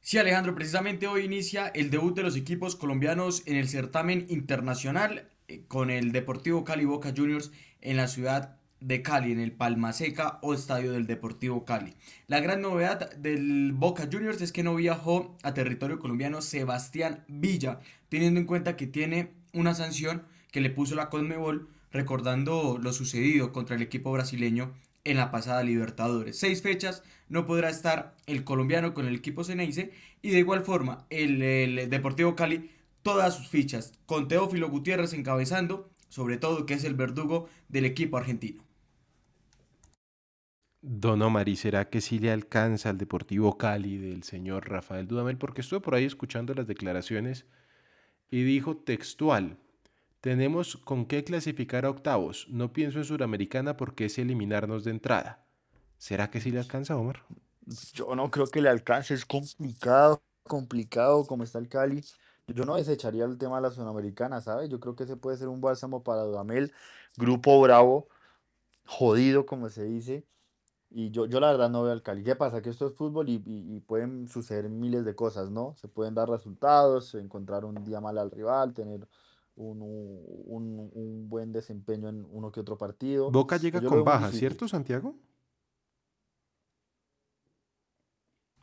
Sí, 0.00 0.18
Alejandro, 0.18 0.56
precisamente 0.56 1.06
hoy 1.06 1.24
inicia 1.24 1.68
el 1.68 1.90
debut 1.90 2.16
de 2.16 2.24
los 2.24 2.34
equipos 2.34 2.74
colombianos 2.74 3.46
en 3.46 3.54
el 3.54 3.68
certamen 3.68 4.26
internacional 4.28 5.30
eh, 5.46 5.62
con 5.68 5.88
el 5.88 6.10
Deportivo 6.10 6.64
Cali 6.64 6.84
Boca 6.84 7.14
Juniors 7.16 7.52
en 7.80 7.96
la 7.96 8.08
ciudad 8.08 8.58
de 8.82 9.02
Cali, 9.02 9.32
en 9.32 9.40
el 9.40 9.52
Palma 9.52 9.92
Seca 9.92 10.38
o 10.42 10.54
Estadio 10.54 10.92
del 10.92 11.06
Deportivo 11.06 11.64
Cali. 11.64 11.94
La 12.26 12.40
gran 12.40 12.60
novedad 12.60 13.14
del 13.16 13.72
Boca 13.72 14.08
Juniors 14.10 14.40
es 14.40 14.52
que 14.52 14.62
no 14.62 14.74
viajó 14.74 15.36
a 15.42 15.54
territorio 15.54 15.98
colombiano 15.98 16.42
Sebastián 16.42 17.24
Villa, 17.28 17.80
teniendo 18.08 18.40
en 18.40 18.46
cuenta 18.46 18.76
que 18.76 18.86
tiene 18.86 19.30
una 19.52 19.74
sanción 19.74 20.24
que 20.50 20.60
le 20.60 20.70
puso 20.70 20.94
la 20.94 21.08
Conmebol 21.10 21.68
recordando 21.92 22.78
lo 22.80 22.92
sucedido 22.92 23.52
contra 23.52 23.76
el 23.76 23.82
equipo 23.82 24.12
brasileño 24.12 24.72
en 25.04 25.16
la 25.16 25.30
pasada 25.30 25.62
Libertadores. 25.62 26.38
Seis 26.38 26.62
fechas 26.62 27.02
no 27.28 27.46
podrá 27.46 27.68
estar 27.70 28.14
el 28.26 28.44
colombiano 28.44 28.94
con 28.94 29.06
el 29.06 29.14
equipo 29.14 29.44
Ceneice 29.44 29.92
y 30.22 30.30
de 30.30 30.38
igual 30.38 30.62
forma 30.62 31.06
el, 31.10 31.42
el 31.42 31.90
Deportivo 31.90 32.36
Cali 32.36 32.70
todas 33.02 33.36
sus 33.36 33.48
fichas 33.48 33.92
con 34.06 34.28
Teófilo 34.28 34.70
Gutiérrez 34.70 35.12
encabezando, 35.12 35.90
sobre 36.08 36.36
todo 36.36 36.66
que 36.66 36.74
es 36.74 36.84
el 36.84 36.94
verdugo 36.94 37.48
del 37.68 37.84
equipo 37.84 38.16
argentino. 38.16 38.62
Don 40.84 41.22
Omar, 41.22 41.48
¿y 41.48 41.54
será 41.54 41.88
que 41.88 42.00
sí 42.00 42.18
le 42.18 42.32
alcanza 42.32 42.90
al 42.90 42.98
Deportivo 42.98 43.56
Cali 43.56 43.98
del 43.98 44.24
señor 44.24 44.68
Rafael 44.68 45.06
Dudamel? 45.06 45.38
Porque 45.38 45.60
estuve 45.60 45.78
por 45.78 45.94
ahí 45.94 46.04
escuchando 46.04 46.54
las 46.54 46.66
declaraciones 46.66 47.46
y 48.30 48.42
dijo 48.42 48.76
textual, 48.76 49.58
tenemos 50.20 50.76
con 50.76 51.06
qué 51.06 51.22
clasificar 51.22 51.84
a 51.84 51.90
octavos, 51.90 52.48
no 52.50 52.72
pienso 52.72 52.98
en 52.98 53.04
Suramericana 53.04 53.76
porque 53.76 54.06
es 54.06 54.18
eliminarnos 54.18 54.82
de 54.82 54.90
entrada. 54.90 55.44
¿Será 55.98 56.30
que 56.30 56.40
sí 56.40 56.50
le 56.50 56.58
alcanza, 56.58 56.96
Omar? 56.96 57.22
Yo 57.92 58.16
no 58.16 58.28
creo 58.32 58.48
que 58.48 58.60
le 58.60 58.68
alcance, 58.68 59.14
es 59.14 59.24
complicado, 59.24 60.20
complicado 60.42 61.24
como 61.28 61.44
está 61.44 61.60
el 61.60 61.68
Cali. 61.68 62.04
Yo 62.48 62.64
no 62.64 62.74
desecharía 62.74 63.24
el 63.24 63.38
tema 63.38 63.56
de 63.56 63.62
la 63.62 63.70
Sudamericana, 63.70 64.40
¿sabes? 64.40 64.68
Yo 64.68 64.80
creo 64.80 64.96
que 64.96 65.04
ese 65.04 65.16
puede 65.16 65.36
ser 65.36 65.46
un 65.46 65.60
bálsamo 65.60 66.02
para 66.02 66.22
Dudamel, 66.22 66.72
grupo 67.16 67.60
bravo, 67.60 68.08
jodido 68.84 69.46
como 69.46 69.68
se 69.68 69.84
dice. 69.84 70.26
Y 70.94 71.10
yo, 71.10 71.26
yo 71.26 71.40
la 71.40 71.50
verdad 71.50 71.70
no 71.70 71.82
veo 71.82 71.92
al 71.92 72.02
Cali. 72.02 72.22
¿Qué 72.22 72.36
pasa? 72.36 72.60
Que 72.60 72.68
esto 72.70 72.86
es 72.86 72.94
fútbol 72.94 73.28
y, 73.28 73.42
y- 73.46 73.76
y 73.76 73.80
pueden 73.80 74.28
suceder 74.28 74.68
miles 74.68 75.04
de 75.04 75.14
cosas, 75.14 75.50
¿no? 75.50 75.74
Se 75.76 75.88
pueden 75.88 76.14
dar 76.14 76.28
resultados, 76.28 77.14
encontrar 77.14 77.64
un 77.64 77.82
día 77.84 78.00
mal 78.00 78.18
al 78.18 78.30
rival, 78.30 78.74
tener 78.74 79.08
un, 79.56 79.80
un- 79.82 80.90
un 80.92 81.28
buen 81.28 81.52
desempeño 81.52 82.08
en 82.08 82.26
uno 82.30 82.52
que 82.52 82.60
otro 82.60 82.76
partido. 82.76 83.30
Boca 83.30 83.56
llega 83.56 83.80
Yo 83.80 83.88
con 83.88 84.04
baja. 84.04 84.30
¿cierto, 84.32 84.68
Santiago? 84.68 85.16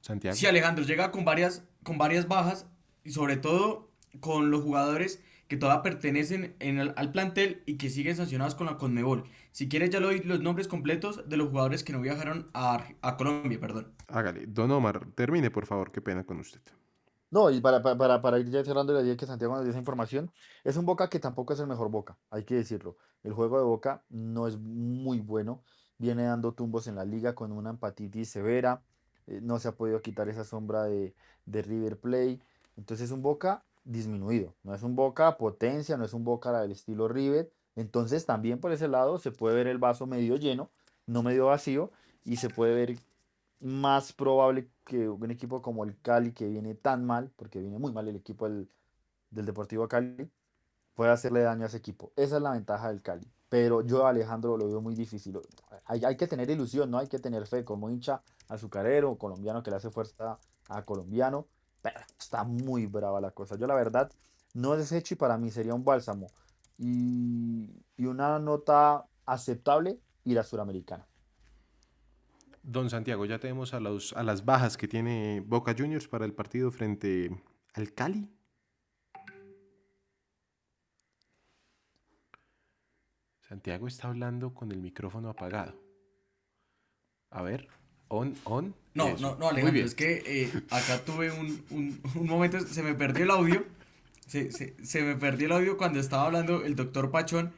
Santiago. 0.01 0.35
Sí, 0.35 0.45
Alejandro, 0.45 0.83
llega 0.85 1.11
con 1.11 1.25
varias, 1.25 1.63
con 1.83 1.97
varias 1.97 2.27
bajas 2.27 2.67
y 3.03 3.11
sobre 3.11 3.37
todo 3.37 3.89
con 4.19 4.49
los 4.51 4.63
jugadores 4.63 5.21
que 5.49 5.57
todavía 5.57 5.81
pertenecen 5.81 6.55
en 6.59 6.77
el- 6.79 6.93
al 6.95 7.11
plantel 7.11 7.63
y 7.65 7.77
que 7.77 7.89
siguen 7.89 8.15
sancionados 8.15 8.55
con 8.55 8.67
la 8.67 8.77
Conmebol. 8.77 9.23
Si 9.51 9.67
quieres 9.67 9.89
ya 9.89 9.99
le 9.99 10.05
doy 10.05 10.19
los 10.19 10.41
nombres 10.41 10.67
completos 10.67 11.27
de 11.27 11.37
los 11.37 11.49
jugadores 11.49 11.83
que 11.83 11.91
no 11.91 11.99
viajaron 11.99 12.49
a, 12.53 12.85
a 13.01 13.17
Colombia, 13.17 13.59
perdón. 13.59 13.91
Hágale. 14.07 14.45
Don 14.45 14.71
Omar, 14.71 15.07
termine, 15.15 15.49
por 15.49 15.65
favor, 15.65 15.91
qué 15.91 16.01
pena 16.01 16.23
con 16.23 16.39
usted. 16.39 16.61
No, 17.31 17.49
y 17.49 17.61
para, 17.61 17.81
para, 17.81 18.21
para, 18.21 18.39
ir 18.39 18.49
ya 18.49 18.63
cerrando 18.63 18.93
la 18.93 19.01
idea 19.01 19.17
que 19.17 19.25
Santiago 19.25 19.55
nos 19.55 19.63
dio 19.63 19.71
esa 19.71 19.79
información, 19.79 20.31
es 20.63 20.77
un 20.77 20.85
Boca 20.85 21.09
que 21.09 21.19
tampoco 21.19 21.53
es 21.53 21.59
el 21.59 21.67
mejor 21.67 21.89
Boca, 21.89 22.17
hay 22.29 22.43
que 22.43 22.55
decirlo. 22.55 22.97
El 23.23 23.33
juego 23.33 23.57
de 23.57 23.65
Boca 23.65 24.03
no 24.09 24.47
es 24.47 24.57
muy 24.57 25.19
bueno, 25.19 25.63
viene 25.97 26.23
dando 26.23 26.53
tumbos 26.53 26.87
en 26.87 26.95
la 26.95 27.05
liga 27.05 27.35
con 27.35 27.51
una 27.51 27.71
empatitis 27.71 28.29
severa, 28.29 28.81
eh, 29.27 29.39
no 29.41 29.59
se 29.59 29.67
ha 29.67 29.73
podido 29.73 30.01
quitar 30.01 30.29
esa 30.29 30.43
sombra 30.43 30.83
de, 30.85 31.13
de 31.45 31.61
River 31.61 31.99
Plate, 31.99 32.39
entonces 32.77 33.05
es 33.05 33.11
un 33.11 33.21
Boca 33.21 33.63
disminuido, 33.89 34.53
no 34.63 34.73
es 34.75 34.83
un 34.83 34.95
Boca 34.95 35.37
potencia, 35.37 35.97
no 35.97 36.05
es 36.05 36.13
un 36.13 36.23
Boca 36.23 36.57
del 36.61 36.71
estilo 36.71 37.07
River, 37.07 37.51
entonces 37.75 38.25
también 38.25 38.59
por 38.59 38.71
ese 38.71 38.87
lado 38.87 39.17
se 39.17 39.31
puede 39.31 39.55
ver 39.55 39.67
el 39.67 39.79
vaso 39.79 40.05
medio 40.05 40.35
lleno, 40.35 40.69
no 41.07 41.23
medio 41.23 41.47
vacío, 41.47 41.91
y 42.23 42.37
se 42.37 42.49
puede 42.49 42.75
ver 42.75 42.99
más 43.59 44.13
probable 44.13 44.69
que 44.85 45.09
un 45.09 45.31
equipo 45.31 45.61
como 45.61 45.83
el 45.83 45.99
Cali, 46.01 46.31
que 46.31 46.47
viene 46.47 46.75
tan 46.75 47.05
mal, 47.05 47.31
porque 47.35 47.59
viene 47.59 47.79
muy 47.79 47.91
mal 47.91 48.07
el 48.07 48.15
equipo 48.15 48.47
del, 48.47 48.69
del 49.31 49.45
Deportivo 49.45 49.87
Cali, 49.87 50.29
pueda 50.93 51.13
hacerle 51.13 51.41
daño 51.41 51.63
a 51.63 51.67
ese 51.67 51.77
equipo. 51.77 52.11
Esa 52.15 52.37
es 52.37 52.41
la 52.41 52.51
ventaja 52.51 52.89
del 52.89 53.01
Cali. 53.01 53.27
Pero 53.49 53.81
yo, 53.81 54.05
Alejandro, 54.05 54.57
lo 54.57 54.67
veo 54.67 54.81
muy 54.81 54.93
difícil. 54.93 55.39
Hay, 55.85 56.05
hay 56.05 56.15
que 56.15 56.27
tener 56.27 56.49
ilusión, 56.49 56.91
¿no? 56.91 56.99
Hay 56.99 57.07
que 57.07 57.19
tener 57.19 57.47
fe 57.47 57.65
como 57.65 57.89
hincha 57.89 58.21
azucarero, 58.47 59.17
colombiano 59.17 59.63
que 59.63 59.71
le 59.71 59.77
hace 59.77 59.89
fuerza 59.89 60.37
a 60.67 60.85
colombiano. 60.85 61.47
Pero 61.81 61.99
está 62.17 62.43
muy 62.43 62.85
brava 62.85 63.21
la 63.21 63.31
cosa. 63.31 63.55
Yo, 63.57 63.67
la 63.67 63.75
verdad, 63.75 64.11
no 64.53 64.75
desecho 64.75 65.13
y 65.13 65.17
para 65.17 65.37
mí 65.37 65.51
sería 65.51 65.73
un 65.73 65.83
bálsamo. 65.83 66.27
Y, 66.77 67.69
una 67.97 68.39
nota 68.39 69.05
aceptable 69.25 69.99
ir 70.23 70.39
a 70.39 70.43
Suramericana. 70.43 71.05
Don 72.63 72.89
Santiago, 72.89 73.25
ya 73.25 73.39
tenemos 73.39 73.73
a, 73.73 73.79
los, 73.79 74.13
a 74.13 74.23
las 74.23 74.45
bajas 74.45 74.77
que 74.77 74.87
tiene 74.87 75.43
Boca 75.45 75.75
Juniors 75.77 76.07
para 76.07 76.25
el 76.25 76.33
partido 76.33 76.71
frente 76.71 77.29
al 77.73 77.93
Cali. 77.93 78.29
Santiago 83.41 83.87
está 83.87 84.07
hablando 84.07 84.53
con 84.53 84.71
el 84.71 84.79
micrófono 84.79 85.29
apagado. 85.29 85.73
A 87.31 87.41
ver, 87.41 87.67
on, 88.09 88.35
on. 88.43 88.75
No, 88.93 89.15
no, 89.21 89.35
no, 89.37 89.49
Alejandro, 89.49 89.85
es 89.85 89.95
que 89.95 90.23
eh, 90.25 90.51
acá 90.71 91.03
tuve 91.05 91.31
un, 91.31 91.63
un- 91.69 92.01
un 92.15 92.27
momento, 92.27 92.59
se 92.59 92.83
me 92.83 92.93
perdió 92.95 93.23
el 93.23 93.31
audio, 93.31 93.65
se, 94.27 94.51
se- 94.51 94.75
se 94.83 95.01
me 95.03 95.15
perdió 95.15 95.45
el 95.47 95.53
audio 95.53 95.77
cuando 95.77 95.99
estaba 95.99 96.25
hablando 96.25 96.63
el 96.65 96.75
doctor 96.75 97.09
Pachón 97.11 97.51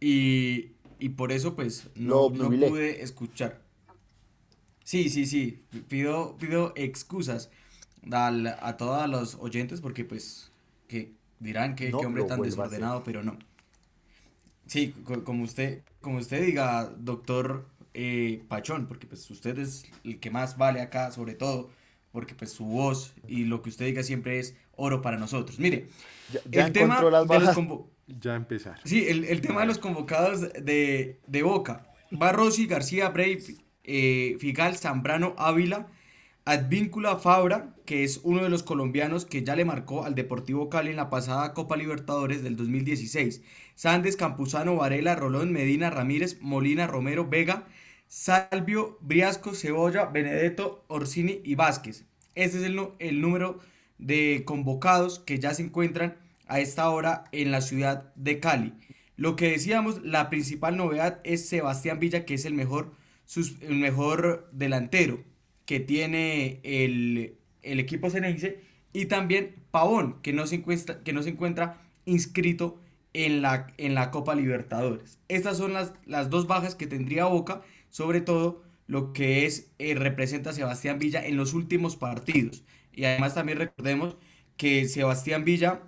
y, 0.00 0.72
y 0.98 1.10
por 1.10 1.32
eso 1.32 1.54
pues 1.54 1.88
no, 1.96 2.30
no 2.30 2.48
pude 2.68 3.02
escuchar. 3.02 3.60
Sí, 4.84 5.10
sí, 5.10 5.26
sí, 5.26 5.62
pido, 5.88 6.36
pido 6.38 6.72
excusas 6.76 7.50
al- 8.10 8.46
a 8.46 8.76
todos 8.76 9.08
los 9.08 9.34
oyentes 9.34 9.80
porque 9.80 10.04
pues 10.04 10.50
que 10.88 11.12
dirán 11.40 11.74
que 11.74 11.90
No 11.90 11.98
qué 11.98 12.06
hombre 12.06 12.24
tan 12.24 12.40
desordenado, 12.40 13.02
pero 13.04 13.22
no. 13.22 13.36
Sí, 14.66 14.94
co- 15.04 15.24
como 15.24 15.44
usted, 15.44 15.82
como 16.00 16.18
usted 16.18 16.44
diga, 16.44 16.84
doctor 16.98 17.66
eh, 17.98 18.44
Pachón, 18.48 18.88
porque 18.88 19.06
pues 19.06 19.30
usted 19.30 19.58
es 19.58 19.86
el 20.04 20.20
que 20.20 20.30
más 20.30 20.58
vale 20.58 20.82
acá, 20.82 21.10
sobre 21.12 21.34
todo, 21.34 21.70
porque 22.12 22.34
pues 22.34 22.52
su 22.52 22.66
voz 22.66 23.14
y 23.26 23.44
lo 23.44 23.62
que 23.62 23.70
usted 23.70 23.86
diga 23.86 24.02
siempre 24.02 24.38
es 24.38 24.54
oro 24.72 25.00
para 25.00 25.16
nosotros. 25.16 25.58
Mire, 25.58 25.88
Ya, 26.28 26.40
ya 26.44 26.66
el 26.66 26.72
tema 26.72 27.00
las 27.02 27.26
de 27.26 27.40
los 27.40 27.56
Ya 28.06 28.34
empezar. 28.36 28.78
Sí, 28.84 29.06
el, 29.08 29.24
el 29.24 29.40
tema 29.40 29.62
de 29.62 29.66
los 29.68 29.78
convocados 29.78 30.42
de, 30.42 31.20
de 31.26 31.42
Boca. 31.42 31.86
Va 32.12 32.32
Rossi, 32.32 32.66
García, 32.66 33.08
Brey, 33.08 33.38
eh, 33.84 34.36
Figal, 34.40 34.76
Zambrano, 34.76 35.34
Ávila, 35.38 35.88
Advíncula, 36.44 37.16
Fabra, 37.16 37.74
que 37.86 38.04
es 38.04 38.20
uno 38.22 38.42
de 38.42 38.50
los 38.50 38.62
colombianos 38.62 39.24
que 39.24 39.42
ya 39.42 39.56
le 39.56 39.64
marcó 39.64 40.04
al 40.04 40.14
Deportivo 40.14 40.68
Cali 40.68 40.90
en 40.90 40.96
la 40.96 41.08
pasada 41.10 41.54
Copa 41.54 41.76
Libertadores 41.76 42.42
del 42.42 42.56
2016. 42.56 43.42
Sandes, 43.74 44.16
Campuzano, 44.16 44.76
Varela, 44.76 45.16
Rolón, 45.16 45.50
Medina, 45.52 45.90
Ramírez, 45.90 46.38
Molina, 46.42 46.86
Romero, 46.86 47.26
Vega, 47.28 47.66
Salvio, 48.08 48.98
Briasco, 49.00 49.54
Cebolla, 49.54 50.06
Benedetto, 50.06 50.84
Orsini 50.88 51.40
y 51.44 51.54
Vázquez. 51.54 52.04
Este 52.34 52.58
es 52.58 52.64
el, 52.98 53.20
número 53.20 53.60
de 53.98 54.42
convocados 54.44 55.18
que 55.20 55.38
ya 55.38 55.54
se 55.54 55.62
encuentran 55.62 56.16
a 56.46 56.60
esta 56.60 56.88
hora 56.90 57.24
en 57.32 57.50
la 57.50 57.60
ciudad 57.60 58.12
de 58.14 58.40
Cali. 58.40 58.74
Lo 59.16 59.34
que 59.34 59.50
decíamos, 59.50 60.02
la 60.02 60.28
principal 60.28 60.76
novedad 60.76 61.20
es 61.24 61.48
Sebastián 61.48 61.98
Villa, 61.98 62.24
que 62.24 62.34
es 62.34 62.44
el 62.44 62.54
mejor, 62.54 62.92
el 63.60 63.76
mejor 63.76 64.48
delantero 64.52 65.24
que 65.64 65.80
tiene 65.80 66.60
el, 66.62 67.36
el 67.62 67.80
equipo 67.80 68.10
Ceneice, 68.10 68.60
y 68.92 69.06
también 69.06 69.56
Pavón, 69.70 70.20
que 70.22 70.32
no 70.32 70.46
se 70.46 70.56
encuentra, 70.56 71.02
que 71.02 71.12
no 71.12 71.22
se 71.22 71.30
encuentra 71.30 71.82
inscrito 72.04 72.80
en 73.12 73.42
la, 73.42 73.66
en 73.78 73.94
la 73.94 74.10
Copa 74.10 74.34
Libertadores. 74.34 75.18
Estas 75.28 75.56
son 75.56 75.72
las, 75.72 75.92
las 76.06 76.30
dos 76.30 76.46
bajas 76.46 76.74
que 76.74 76.86
tendría 76.86 77.24
Boca, 77.24 77.62
sobre 77.96 78.20
todo 78.20 78.62
lo 78.86 79.14
que 79.14 79.46
es 79.46 79.72
eh, 79.78 79.94
representa 79.94 80.50
a 80.50 80.52
Sebastián 80.52 80.98
Villa 80.98 81.26
en 81.26 81.38
los 81.38 81.54
últimos 81.54 81.96
partidos. 81.96 82.62
Y 82.92 83.04
además 83.04 83.34
también 83.34 83.56
recordemos 83.56 84.18
que 84.58 84.86
Sebastián 84.86 85.46
Villa 85.46 85.80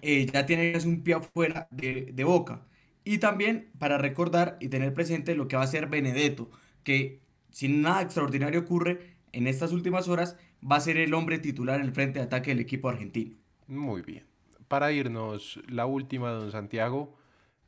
eh, 0.00 0.24
ya 0.32 0.46
tiene 0.46 0.72
un 0.82 1.02
pie 1.02 1.16
afuera 1.16 1.68
de, 1.70 2.08
de 2.14 2.24
Boca. 2.24 2.66
Y 3.04 3.18
también 3.18 3.70
para 3.78 3.98
recordar 3.98 4.56
y 4.60 4.68
tener 4.68 4.94
presente 4.94 5.34
lo 5.34 5.46
que 5.46 5.56
va 5.56 5.64
a 5.64 5.66
ser 5.66 5.88
Benedetto, 5.88 6.50
que 6.84 7.20
si 7.50 7.68
nada 7.68 8.00
extraordinario 8.00 8.60
ocurre 8.60 9.18
en 9.32 9.46
estas 9.46 9.72
últimas 9.72 10.08
horas, 10.08 10.38
va 10.64 10.76
a 10.76 10.80
ser 10.80 10.96
el 10.96 11.12
hombre 11.12 11.38
titular 11.38 11.80
en 11.80 11.86
el 11.86 11.92
frente 11.92 12.18
de 12.18 12.24
ataque 12.24 12.52
del 12.52 12.60
equipo 12.60 12.88
argentino. 12.88 13.36
Muy 13.66 14.00
bien. 14.00 14.24
Para 14.68 14.90
irnos, 14.90 15.60
la 15.68 15.84
última, 15.84 16.30
don 16.30 16.50
Santiago. 16.50 17.19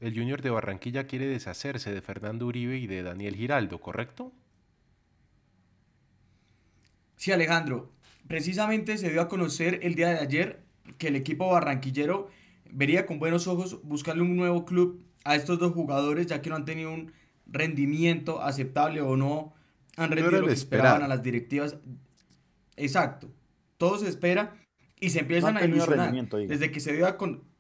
El 0.02 0.14
Junior 0.14 0.42
de 0.42 0.50
Barranquilla 0.50 1.06
quiere 1.06 1.26
deshacerse 1.26 1.94
de 1.94 2.02
Fernando 2.02 2.46
Uribe 2.46 2.76
y 2.76 2.88
de 2.88 3.04
Daniel 3.04 3.36
Giraldo, 3.36 3.80
¿correcto? 3.80 4.32
Sí, 7.14 7.30
Alejandro, 7.30 7.92
precisamente 8.26 8.98
se 8.98 9.10
dio 9.10 9.20
a 9.20 9.28
conocer 9.28 9.78
el 9.84 9.94
día 9.94 10.08
de 10.08 10.18
ayer 10.18 10.64
que 10.98 11.06
el 11.06 11.14
equipo 11.14 11.48
barranquillero 11.48 12.28
vería 12.68 13.06
con 13.06 13.20
buenos 13.20 13.46
ojos 13.46 13.80
buscarle 13.84 14.22
un 14.22 14.36
nuevo 14.36 14.64
club 14.64 15.06
a 15.22 15.36
estos 15.36 15.60
dos 15.60 15.72
jugadores, 15.72 16.26
ya 16.26 16.42
que 16.42 16.50
no 16.50 16.56
han 16.56 16.64
tenido 16.64 16.92
un 16.92 17.12
rendimiento 17.46 18.42
aceptable 18.42 19.02
o 19.02 19.16
no 19.16 19.54
han 19.96 20.10
rendido 20.10 20.40
lo 20.40 20.48
que 20.48 20.54
esperaban 20.54 21.04
a 21.04 21.08
las 21.08 21.22
directivas. 21.22 21.76
Exacto. 22.74 23.30
Todo 23.76 23.98
se 23.98 24.08
espera 24.08 24.56
y 24.98 25.10
se 25.10 25.20
empiezan 25.20 25.56
a 25.56 25.64
ilusionar. 25.64 26.12
Desde 26.12 26.72
que 26.72 26.80
se 26.80 26.92
dio 26.92 27.06
a 27.06 27.16
con... 27.16 27.51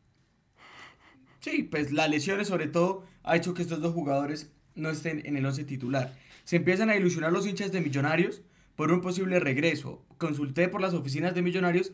Sí, 1.42 1.64
pues 1.64 1.92
las 1.92 2.08
lesiones 2.08 2.46
sobre 2.46 2.68
todo 2.68 3.04
ha 3.24 3.36
hecho 3.36 3.52
que 3.52 3.62
estos 3.62 3.80
dos 3.80 3.92
jugadores 3.92 4.52
no 4.76 4.90
estén 4.90 5.26
en 5.26 5.36
el 5.36 5.44
once 5.44 5.64
titular. 5.64 6.14
Se 6.44 6.56
empiezan 6.56 6.88
a 6.88 6.96
ilusionar 6.96 7.32
los 7.32 7.46
hinchas 7.48 7.72
de 7.72 7.80
Millonarios 7.80 8.42
por 8.76 8.92
un 8.92 9.00
posible 9.00 9.40
regreso. 9.40 10.06
Consulté 10.18 10.68
por 10.68 10.80
las 10.80 10.94
oficinas 10.94 11.34
de 11.34 11.42
Millonarios, 11.42 11.92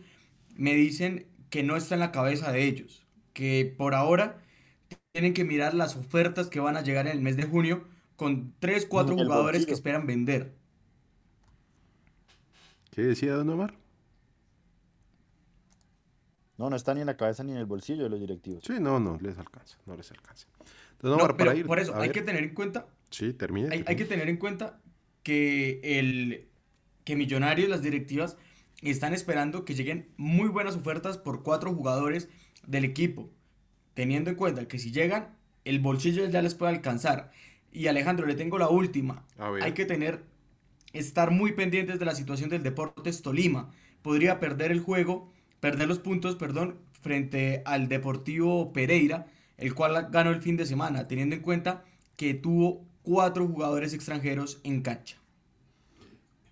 me 0.55 0.75
dicen 0.75 1.29
que 1.49 1.63
no 1.63 1.77
está 1.77 1.95
en 1.95 2.01
la 2.01 2.13
cabeza 2.13 2.53
de 2.53 2.65
ellos, 2.65 3.07
que 3.33 3.75
por 3.77 3.95
ahora 3.95 4.39
tienen 5.13 5.33
que 5.33 5.45
mirar 5.45 5.73
las 5.73 5.97
ofertas 5.97 6.49
que 6.49 6.61
van 6.61 6.77
a 6.77 6.83
llegar 6.83 7.07
en 7.07 7.13
el 7.13 7.23
mes 7.23 7.39
de 7.39 7.45
junio 7.45 7.85
con 8.17 8.53
3, 8.59 8.85
4 8.85 9.15
El 9.15 9.25
jugadores 9.25 9.65
que 9.65 9.73
esperan 9.73 10.07
vender. 10.07 10.53
¿Qué 12.91 13.01
decía 13.01 13.33
don 13.33 13.49
Omar? 13.49 13.75
No, 16.59 16.69
no 16.69 16.77
está 16.77 16.93
ni 16.93 17.01
en 17.01 17.07
la 17.07 17.17
cabeza 17.17 17.43
ni 17.45 17.53
en 17.53 17.59
el 17.59 17.67
bolsillo 17.67 18.03
de 18.05 18.11
los 18.11 18.21
directivos. 18.21 18.65
Sí, 18.67 18.75
no, 18.81 18.99
no 19.01 19.17
les 19.21 19.39
alcanza, 19.39 19.79
no 19.87 19.97
les 19.97 20.11
alcanza. 20.11 20.47
Don 21.01 21.13
No, 21.13 21.19
pero 21.19 21.37
para 21.37 21.55
ir. 21.55 21.65
por 21.67 21.79
eso 21.79 21.95
hay 21.95 22.09
ver. 22.09 22.13
que 22.13 22.23
tener 22.23 22.43
en 22.43 22.55
cuenta 22.55 22.87
Sí, 23.11 23.33
termine. 23.33 23.69
hay, 23.73 23.85
hay 23.87 23.97
que 23.97 24.05
tener 24.05 24.29
en 24.29 24.37
cuenta 24.37 24.81
que 25.23 25.81
el 25.85 26.49
que 27.05 27.17
Millonarios, 27.17 27.69
las 27.71 27.81
directivas, 27.83 28.37
están 28.83 29.15
esperando 29.15 29.65
que 29.65 29.75
lleguen 29.75 30.09
muy 30.17 30.49
buenas 30.49 30.77
ofertas 30.77 31.17
por 31.17 31.43
cuatro 31.43 31.73
jugadores 31.75 32.29
del 32.67 32.85
equipo, 32.85 33.31
teniendo 33.95 34.29
en 34.31 34.37
cuenta 34.37 34.69
que 34.69 34.79
si 34.79 34.91
llegan, 34.93 35.37
el 35.65 35.79
bolsillo 35.81 36.27
ya 36.27 36.43
les 36.43 36.55
puede 36.55 36.73
alcanzar. 36.73 37.31
Y 37.73 37.87
Alejandro, 37.87 38.27
le 38.27 38.35
tengo 38.35 38.59
la 38.59 38.69
última. 38.69 39.25
A 39.39 39.51
ver. 39.51 39.63
Hay 39.63 39.73
que 39.73 39.87
tener, 39.87 40.25
estar 40.93 41.31
muy 41.31 41.53
pendientes 41.53 41.99
de 41.99 42.05
la 42.05 42.15
situación 42.15 42.51
del 42.51 42.63
Deportes 42.63 43.23
Tolima. 43.23 43.71
Podría 44.03 44.39
perder 44.41 44.71
el 44.71 44.81
juego, 44.81 45.33
perder 45.61 45.89
los 45.89 45.99
puntos, 45.99 46.37
perdón, 46.37 46.79
frente 47.01 47.63
al 47.65 47.89
Deportivo 47.89 48.73
Pereira, 48.73 49.27
el 49.57 49.75
cual 49.75 50.09
ganó 50.11 50.31
el 50.31 50.43
fin 50.43 50.57
de 50.57 50.67
semana, 50.67 51.09
teniendo 51.09 51.35
en 51.37 51.43
cuenta 51.43 51.85
que 52.17 52.35
tuvo 52.35 52.85
cuatro 53.03 53.47
jugadores 53.47 53.93
extranjeros 53.95 54.61
en 54.65 54.83
cancha. 54.83 55.17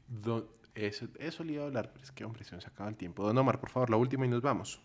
Don- 0.09 0.47
Eso, 0.75 1.07
eso 1.19 1.43
le 1.43 1.55
iba 1.55 1.63
a 1.63 1.67
hablar, 1.67 1.91
pero 1.93 2.05
es 2.05 2.11
que, 2.13 2.25
hombre, 2.25 2.45
se 2.45 2.55
nos 2.55 2.67
acaba 2.67 2.91
el 2.91 2.97
tiempo. 2.97 3.25
Don 3.25 3.39
Omar, 3.39 3.59
por 3.61 3.71
favor, 3.71 3.89
la 3.89 3.97
última 3.97 4.27
y 4.27 4.29
nos 4.29 4.43
vamos. 4.43 4.79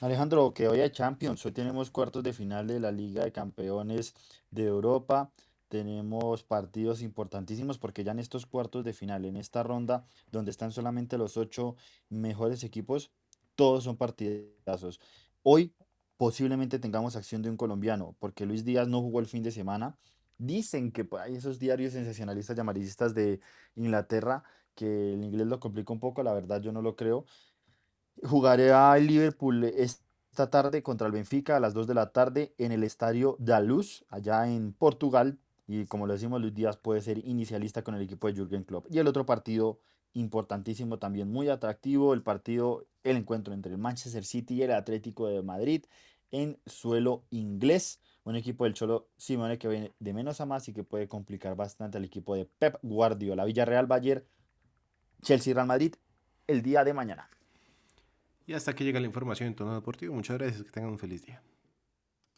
Alejandro, 0.00 0.52
que 0.52 0.66
hoy 0.68 0.80
hay 0.80 0.90
Champions, 0.90 1.44
hoy 1.46 1.52
tenemos 1.52 1.90
cuartos 1.90 2.22
de 2.24 2.32
final 2.32 2.66
de 2.66 2.80
la 2.80 2.90
Liga 2.90 3.24
de 3.24 3.32
Campeones 3.32 4.14
de 4.50 4.64
Europa, 4.66 5.30
tenemos 5.68 6.42
partidos 6.42 7.02
importantísimos 7.02 7.78
porque 7.78 8.04
ya 8.04 8.12
en 8.12 8.18
estos 8.18 8.46
cuartos 8.46 8.84
de 8.84 8.92
final, 8.92 9.24
en 9.24 9.36
esta 9.36 9.62
ronda 9.62 10.04
donde 10.32 10.50
están 10.50 10.72
solamente 10.72 11.18
los 11.18 11.36
ocho 11.36 11.76
mejores 12.08 12.64
equipos, 12.64 13.10
todos 13.54 13.84
son 13.84 13.96
partidazos. 13.96 15.00
Hoy 15.42 15.74
posiblemente 16.16 16.78
tengamos 16.78 17.16
acción 17.16 17.42
de 17.42 17.50
un 17.50 17.56
colombiano 17.56 18.16
porque 18.18 18.46
Luis 18.46 18.64
Díaz 18.64 18.88
no 18.88 19.00
jugó 19.00 19.20
el 19.20 19.26
fin 19.26 19.42
de 19.42 19.52
semana. 19.52 19.98
Dicen 20.38 20.92
que 20.92 21.08
ahí 21.20 21.36
esos 21.36 21.58
diarios 21.58 21.92
sensacionalistas 21.92 22.56
y 22.56 23.14
de 23.14 23.40
Inglaterra, 23.74 24.44
que 24.74 25.14
el 25.14 25.24
inglés 25.24 25.48
lo 25.48 25.58
complica 25.58 25.92
un 25.92 25.98
poco, 25.98 26.22
la 26.22 26.32
verdad 26.32 26.60
yo 26.60 26.70
no 26.70 26.82
lo 26.82 26.94
creo. 26.94 27.24
Jugará 28.22 28.96
el 28.96 29.08
Liverpool 29.08 29.64
esta 29.64 30.50
tarde 30.50 30.82
contra 30.84 31.08
el 31.08 31.12
Benfica 31.12 31.56
a 31.56 31.60
las 31.60 31.74
2 31.74 31.88
de 31.88 31.94
la 31.94 32.12
tarde 32.12 32.54
en 32.58 32.70
el 32.70 32.84
estadio 32.84 33.36
da 33.40 33.60
Luz, 33.60 34.04
allá 34.08 34.48
en 34.48 34.72
Portugal. 34.72 35.38
Y 35.68 35.84
como 35.84 36.06
lo 36.06 36.14
decimos, 36.14 36.40
Luis 36.40 36.54
Díaz 36.54 36.78
puede 36.78 37.02
ser 37.02 37.18
inicialista 37.18 37.84
con 37.84 37.94
el 37.94 38.00
equipo 38.00 38.26
de 38.26 38.32
Jürgen 38.32 38.64
Klopp. 38.64 38.86
Y 38.90 38.98
el 38.98 39.06
otro 39.06 39.26
partido 39.26 39.80
importantísimo, 40.14 40.98
también 40.98 41.30
muy 41.30 41.50
atractivo, 41.50 42.14
el 42.14 42.22
partido, 42.22 42.86
el 43.04 43.18
encuentro 43.18 43.52
entre 43.52 43.72
el 43.72 43.78
Manchester 43.78 44.24
City 44.24 44.54
y 44.54 44.62
el 44.62 44.72
Atlético 44.72 45.28
de 45.28 45.42
Madrid 45.42 45.84
en 46.30 46.58
suelo 46.64 47.24
inglés. 47.30 48.00
Un 48.24 48.34
equipo 48.34 48.64
del 48.64 48.72
Cholo 48.72 49.08
Simone 49.18 49.58
que 49.58 49.68
viene 49.68 49.92
de 49.98 50.12
menos 50.14 50.40
a 50.40 50.46
más 50.46 50.66
y 50.68 50.72
que 50.72 50.84
puede 50.84 51.06
complicar 51.06 51.54
bastante 51.54 51.98
al 51.98 52.04
equipo 52.04 52.34
de 52.34 52.46
Pep 52.46 52.78
Guardiola. 52.82 53.44
Villarreal, 53.44 53.86
Bayern, 53.86 54.24
Chelsea, 55.22 55.52
Real 55.52 55.66
Madrid 55.66 55.94
el 56.46 56.62
día 56.62 56.82
de 56.82 56.94
mañana. 56.94 57.28
Y 58.46 58.54
hasta 58.54 58.70
aquí 58.70 58.84
llega 58.84 59.00
la 59.00 59.06
información 59.06 59.48
en 59.48 59.54
tono 59.54 59.74
deportivo. 59.74 60.14
Muchas 60.14 60.38
gracias, 60.38 60.62
que 60.62 60.70
tengan 60.70 60.90
un 60.90 60.98
feliz 60.98 61.24
día. 61.26 61.42